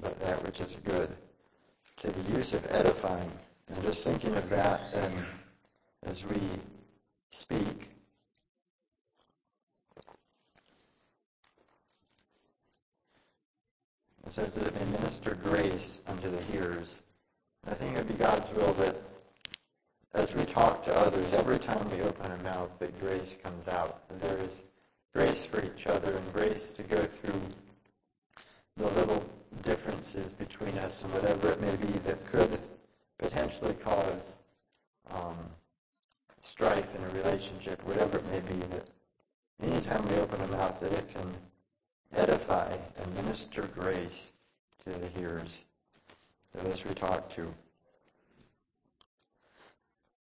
[0.00, 1.10] but that which is good,
[1.98, 3.32] to the use of edifying.
[3.68, 5.14] And just thinking of that and
[6.06, 6.40] as we
[7.30, 7.90] speak,
[14.28, 17.00] It says that it may minister grace unto the hearers.
[17.66, 18.94] I think it would be God's will that
[20.12, 24.02] as we talk to others, every time we open our mouth, that grace comes out.
[24.20, 24.50] There is
[25.14, 27.40] grace for each other and grace to go through
[28.76, 29.24] the little
[29.62, 32.58] differences between us and whatever it may be that could
[33.18, 34.38] potentially cause
[35.10, 35.36] um,
[36.40, 38.86] strife in a relationship, whatever it may be, that
[39.62, 41.34] anytime we open a mouth, that it can
[42.14, 44.32] edify and minister grace
[44.84, 45.64] to the hearers,
[46.52, 47.52] to those we talk to.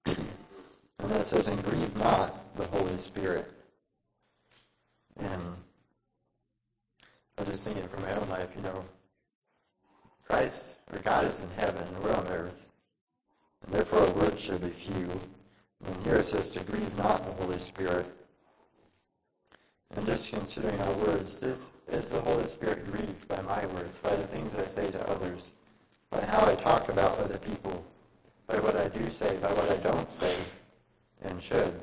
[0.98, 3.52] And that says, and grieve not the Holy Spirit
[5.20, 5.51] and mm-hmm.
[7.38, 8.86] I was just thinking from my own life, you know,
[10.28, 12.70] Christ or God is in heaven and we're on earth.
[13.63, 15.09] And therefore our words should be few.
[15.86, 18.05] And here it says to grieve not the Holy Spirit.
[19.95, 24.16] And just considering our words, is, is the Holy Spirit grieved by my words, by
[24.16, 25.51] the things I say to others,
[26.09, 27.86] by how I talk about other people,
[28.47, 30.36] by what I do say, by what I don't say
[31.22, 31.80] and should?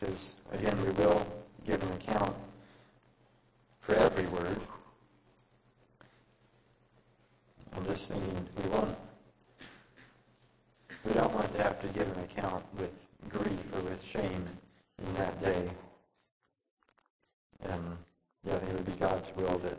[0.00, 1.26] Because, again, we will
[1.64, 2.34] give an account
[3.80, 4.58] for every word.
[7.76, 8.96] I'm just thinking we won't
[11.04, 14.44] we don't want to have to give an account with grief or with shame
[14.98, 15.68] in that day.
[17.62, 17.96] And
[18.44, 19.78] yeah, I think it would be God's will that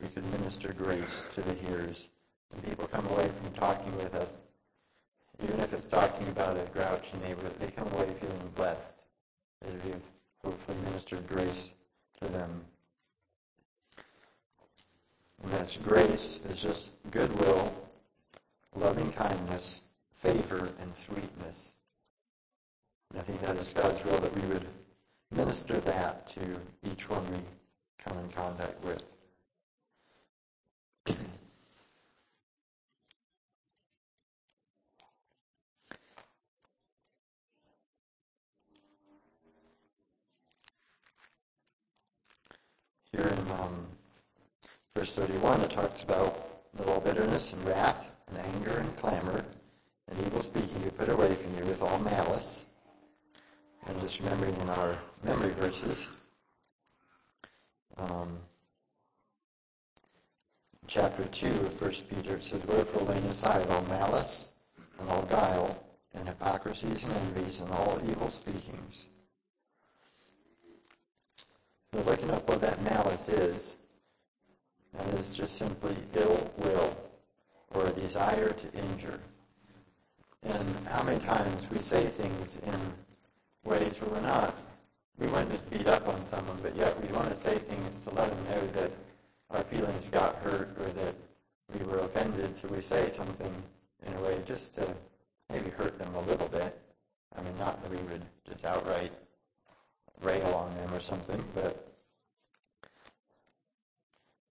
[0.00, 2.08] we could minister grace to the hearers.
[2.52, 4.42] And people come away from talking with us,
[5.42, 9.01] even if it's talking about a grouchy neighbor, they come away feeling blessed
[9.66, 9.96] as we've
[10.44, 11.70] hopefully ministered grace
[12.20, 12.64] to them.
[15.42, 17.72] And that's grace is just goodwill,
[18.76, 19.80] loving kindness,
[20.12, 21.72] favor, and sweetness.
[23.10, 24.66] And I think that is God's will that we would
[25.30, 26.40] minister that to
[26.90, 27.38] each one we
[27.98, 29.04] come in contact with.
[43.12, 43.86] Here in um,
[44.96, 46.48] verse 31, it talks about
[46.86, 49.44] all bitterness and wrath and anger and clamor
[50.08, 52.64] and evil speaking you put away from you with all malice.
[53.86, 56.08] And just remembering in our memory verses,
[57.98, 58.38] um,
[60.86, 64.52] chapter 2 of 1 Peter, it says, Wherefore laying aside all malice
[64.98, 65.84] and all guile
[66.14, 69.04] and hypocrisies and envies and all evil speakings.
[71.92, 73.76] We're looking up what that malice is,
[74.98, 76.96] and it's just simply ill will
[77.74, 79.20] or a desire to injure.
[80.42, 82.80] And how many times we say things in
[83.70, 84.56] ways where we're not,
[85.18, 88.02] we want to just beat up on someone, but yet we want to say things
[88.04, 88.90] to let them know that
[89.50, 91.14] our feelings got hurt or that
[91.78, 93.54] we were offended, so we say something
[94.06, 94.94] in a way just to
[95.50, 96.80] maybe hurt them a little bit.
[97.36, 99.12] I mean, not that we would just outright
[100.22, 101.92] rail on them or something, but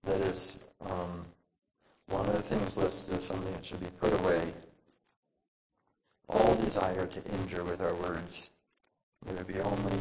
[0.04, 1.26] that is um,
[2.08, 4.54] one of the things listed as something that should be put away
[6.30, 8.50] all desire to injure with our words.
[9.28, 9.98] It would be only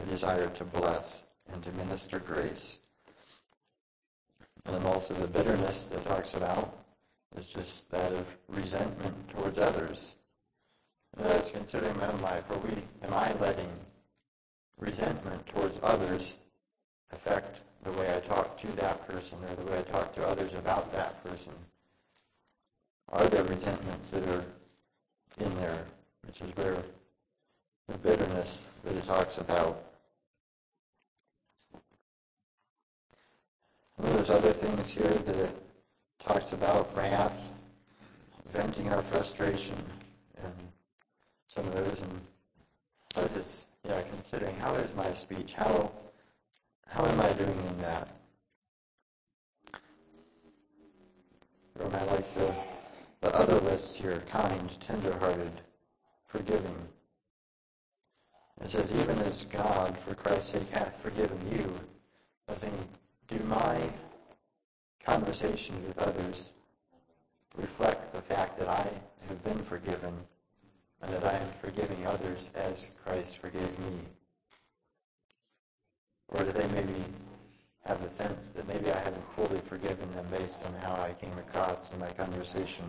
[0.00, 1.22] a desire to bless
[1.52, 2.78] and to minister grace.
[4.64, 6.76] And then also the bitterness that talks about
[7.38, 10.14] is just that of resentment towards others.
[11.16, 12.72] And I was considering my own life, are we,
[13.02, 13.70] am I letting
[14.80, 16.34] resentment towards others
[17.12, 20.54] affect the way I talk to that person or the way I talk to others
[20.54, 21.52] about that person?
[23.12, 24.44] Are there resentments that are
[25.38, 25.84] in there,
[26.26, 26.82] which is where
[27.88, 29.82] the bitterness that it talks about.
[33.98, 35.62] There's other things here that it
[36.18, 37.52] talks about wrath,
[38.50, 39.76] venting our frustration,
[40.42, 40.54] and
[41.48, 42.00] some of those.
[42.00, 42.20] And
[43.16, 45.54] I was just, yeah, considering how is my speech?
[45.54, 45.90] How,
[46.86, 48.08] how am I doing in that?
[51.78, 52.54] Or am I like the
[53.20, 55.52] the other list here kind, tender-hearted,
[56.24, 56.88] forgiving.
[58.62, 61.78] It says, even as God, for Christ's sake, hath forgiven you.
[62.48, 62.74] I think,
[63.28, 63.78] do my
[65.04, 66.50] conversations with others
[67.56, 68.88] reflect the fact that I
[69.28, 70.14] have been forgiven
[71.02, 74.00] and that I am forgiving others as Christ forgave me?
[76.28, 77.04] Or do they maybe
[77.84, 81.36] have the sense that maybe I haven't fully forgiven them based on how I came
[81.38, 82.84] across in my conversation?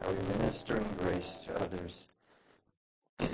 [0.00, 2.04] Are we ministering grace to others?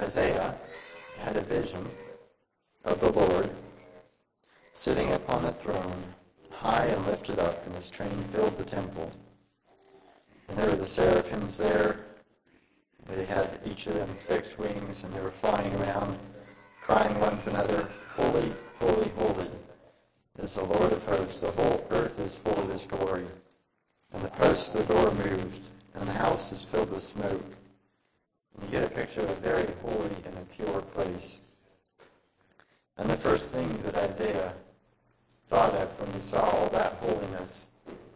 [0.00, 0.54] Isaiah
[1.18, 1.88] had a vision
[2.84, 3.50] of the Lord
[4.72, 6.02] sitting upon the throne
[6.50, 9.10] high and lifted up, and his train filled the temple.
[10.48, 12.00] And there were the seraphims there.
[13.06, 16.18] They had each of them six wings, and they were flying around,
[16.82, 19.50] crying one to another, Holy, Holy, holy
[20.42, 21.40] is the Lord of hosts.
[21.40, 23.26] The whole earth is full of his glory.
[24.12, 25.62] And the posts of the door moved,
[25.94, 27.44] and the house is filled with smoke.
[28.60, 31.40] You get a picture of a very holy and a pure place.
[32.96, 34.54] And the first thing that Isaiah
[35.46, 37.66] thought of when he saw all that holiness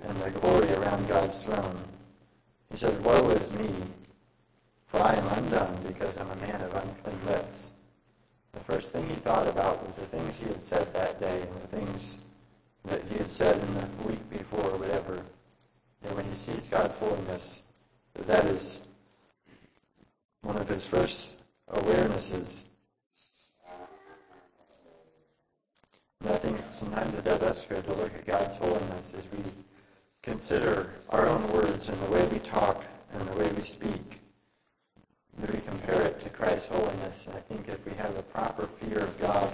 [0.03, 1.78] and the glory around God's throne,
[2.70, 3.70] he said, Woe is me,
[4.87, 7.72] for I am undone because I'm a man of unclean lips.
[8.53, 11.62] The first thing he thought about was the things he had said that day and
[11.62, 12.16] the things
[12.85, 15.22] that he had said in the week before or whatever.
[16.03, 17.62] And when he sees God's holiness,
[18.14, 18.80] that is
[20.45, 21.32] one of his first
[21.72, 22.64] awarenesses.
[26.20, 29.51] And I think sometimes it does us good to look at God's holiness as we
[30.22, 34.20] consider our own words and the way we talk and the way we speak.
[35.40, 37.26] We compare it to Christ's holiness.
[37.26, 39.51] And I think if we have a proper fear of God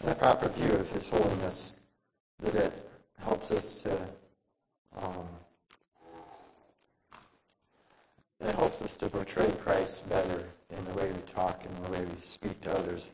[0.00, 1.72] and a proper view of his holiness,
[2.40, 2.90] that it
[3.22, 3.96] helps us to
[4.96, 5.28] um,
[8.44, 10.44] it helps us to portray Christ better
[10.76, 13.10] in the way we talk and the way we speak to others.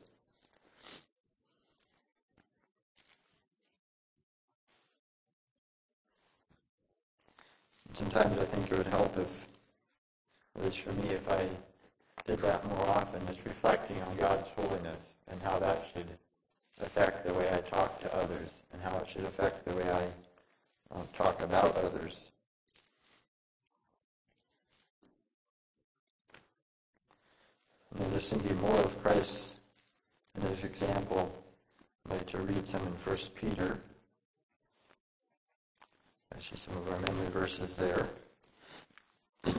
[7.92, 9.48] Sometimes I think it would help if,
[10.56, 11.46] at least for me, if I
[12.26, 16.06] did that more often, is reflecting on God's holiness and how that should
[16.80, 20.94] affect the way I talk to others and how it should affect the way I
[20.94, 22.30] uh, talk about others.
[27.92, 29.54] And then just thinking more of Christ
[30.34, 31.32] and his example,
[32.06, 33.80] I'd like to read some in 1 Peter.
[36.40, 38.08] See some of our memory verses there.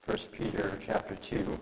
[0.00, 1.58] First Peter chapter two.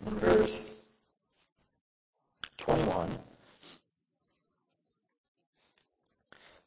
[0.00, 0.75] Verse
[2.66, 3.18] 21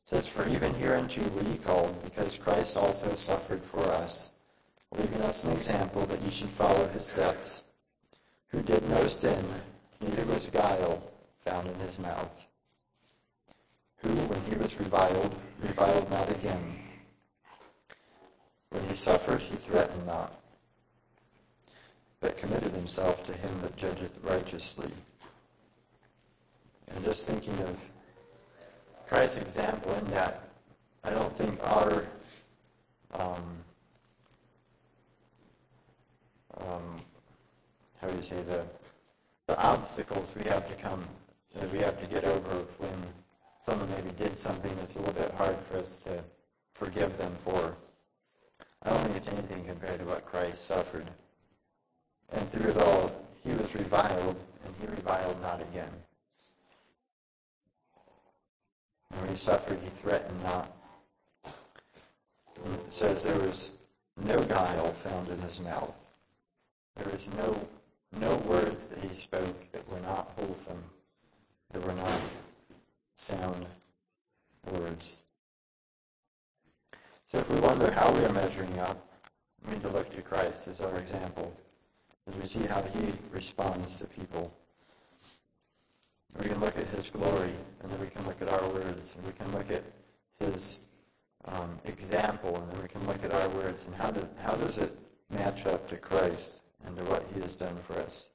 [0.05, 4.31] says, For even hereunto were ye called, because Christ also suffered for us,
[4.91, 7.61] leaving us an example that ye should follow his steps,
[8.47, 9.45] who did no sin,
[10.01, 11.03] neither was guile
[11.37, 12.49] found in his mouth
[14.01, 16.79] who, when he was reviled, reviled not again.
[18.69, 20.33] When he suffered, he threatened not,
[22.21, 24.91] but committed himself to him that judgeth righteously.
[26.95, 27.77] And just thinking of
[29.07, 30.43] Christ's example in that,
[31.03, 32.05] I don't think our
[33.13, 33.43] um,
[36.57, 36.97] um,
[38.01, 38.65] how do you say the
[39.47, 41.03] the obstacles we have to come
[41.55, 43.03] that we have to get over when
[43.59, 46.23] someone maybe did something that's a little bit hard for us to
[46.73, 47.75] forgive them for.
[48.83, 51.07] I don't think it's anything compared to what Christ suffered.
[52.31, 53.11] And through it all,
[53.43, 55.89] he was reviled, and he reviled not again.
[59.11, 60.71] And when he suffered, he threatened not.
[61.45, 63.71] And it says there was
[64.17, 65.97] no guile found in his mouth.
[66.97, 67.67] There was no,
[68.19, 70.83] no words that he spoke that were not wholesome,
[71.71, 72.19] that were not
[73.15, 73.65] sound
[74.73, 75.19] words.
[77.31, 79.05] So if we wonder how we are measuring up,
[79.65, 81.53] we need to look to Christ as our example,
[82.27, 84.51] as we see how he responds to people.
[86.37, 89.25] We can look at his glory, and then we can look at our words, and
[89.25, 89.83] we can look at
[90.39, 90.79] his
[91.45, 94.77] um, example, and then we can look at our words, and how, do, how does
[94.77, 94.97] it
[95.29, 98.25] match up to Christ and to what he has done for us?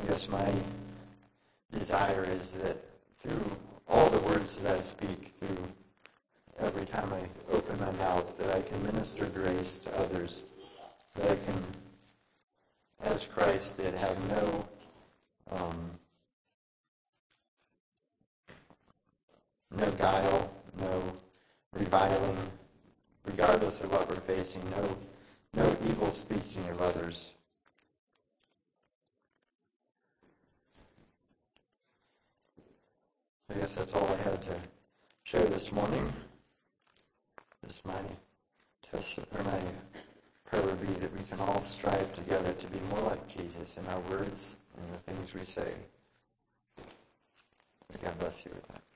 [0.00, 0.52] I guess my
[1.72, 2.76] desire is that
[3.18, 3.56] through
[3.86, 5.58] all the words that I speak, through
[6.60, 10.42] every time I open my mouth, that I can minister grace to others,
[11.14, 11.62] that I can,
[13.02, 14.68] as Christ did, have no
[15.50, 15.90] um,
[19.76, 20.50] no guile,
[20.80, 21.02] no
[21.72, 22.36] reviling,
[23.24, 24.96] regardless of what we're facing, no
[25.54, 27.32] no evil speaking of others.
[33.50, 34.56] I guess that's all I had to
[35.24, 36.10] share this morning.
[37.68, 37.94] Is my
[38.90, 39.60] test or my
[40.44, 43.86] prayer would be that we can all strive together to be more like Jesus in
[43.86, 45.72] our words and the things we say.
[48.02, 48.91] God bless you with that.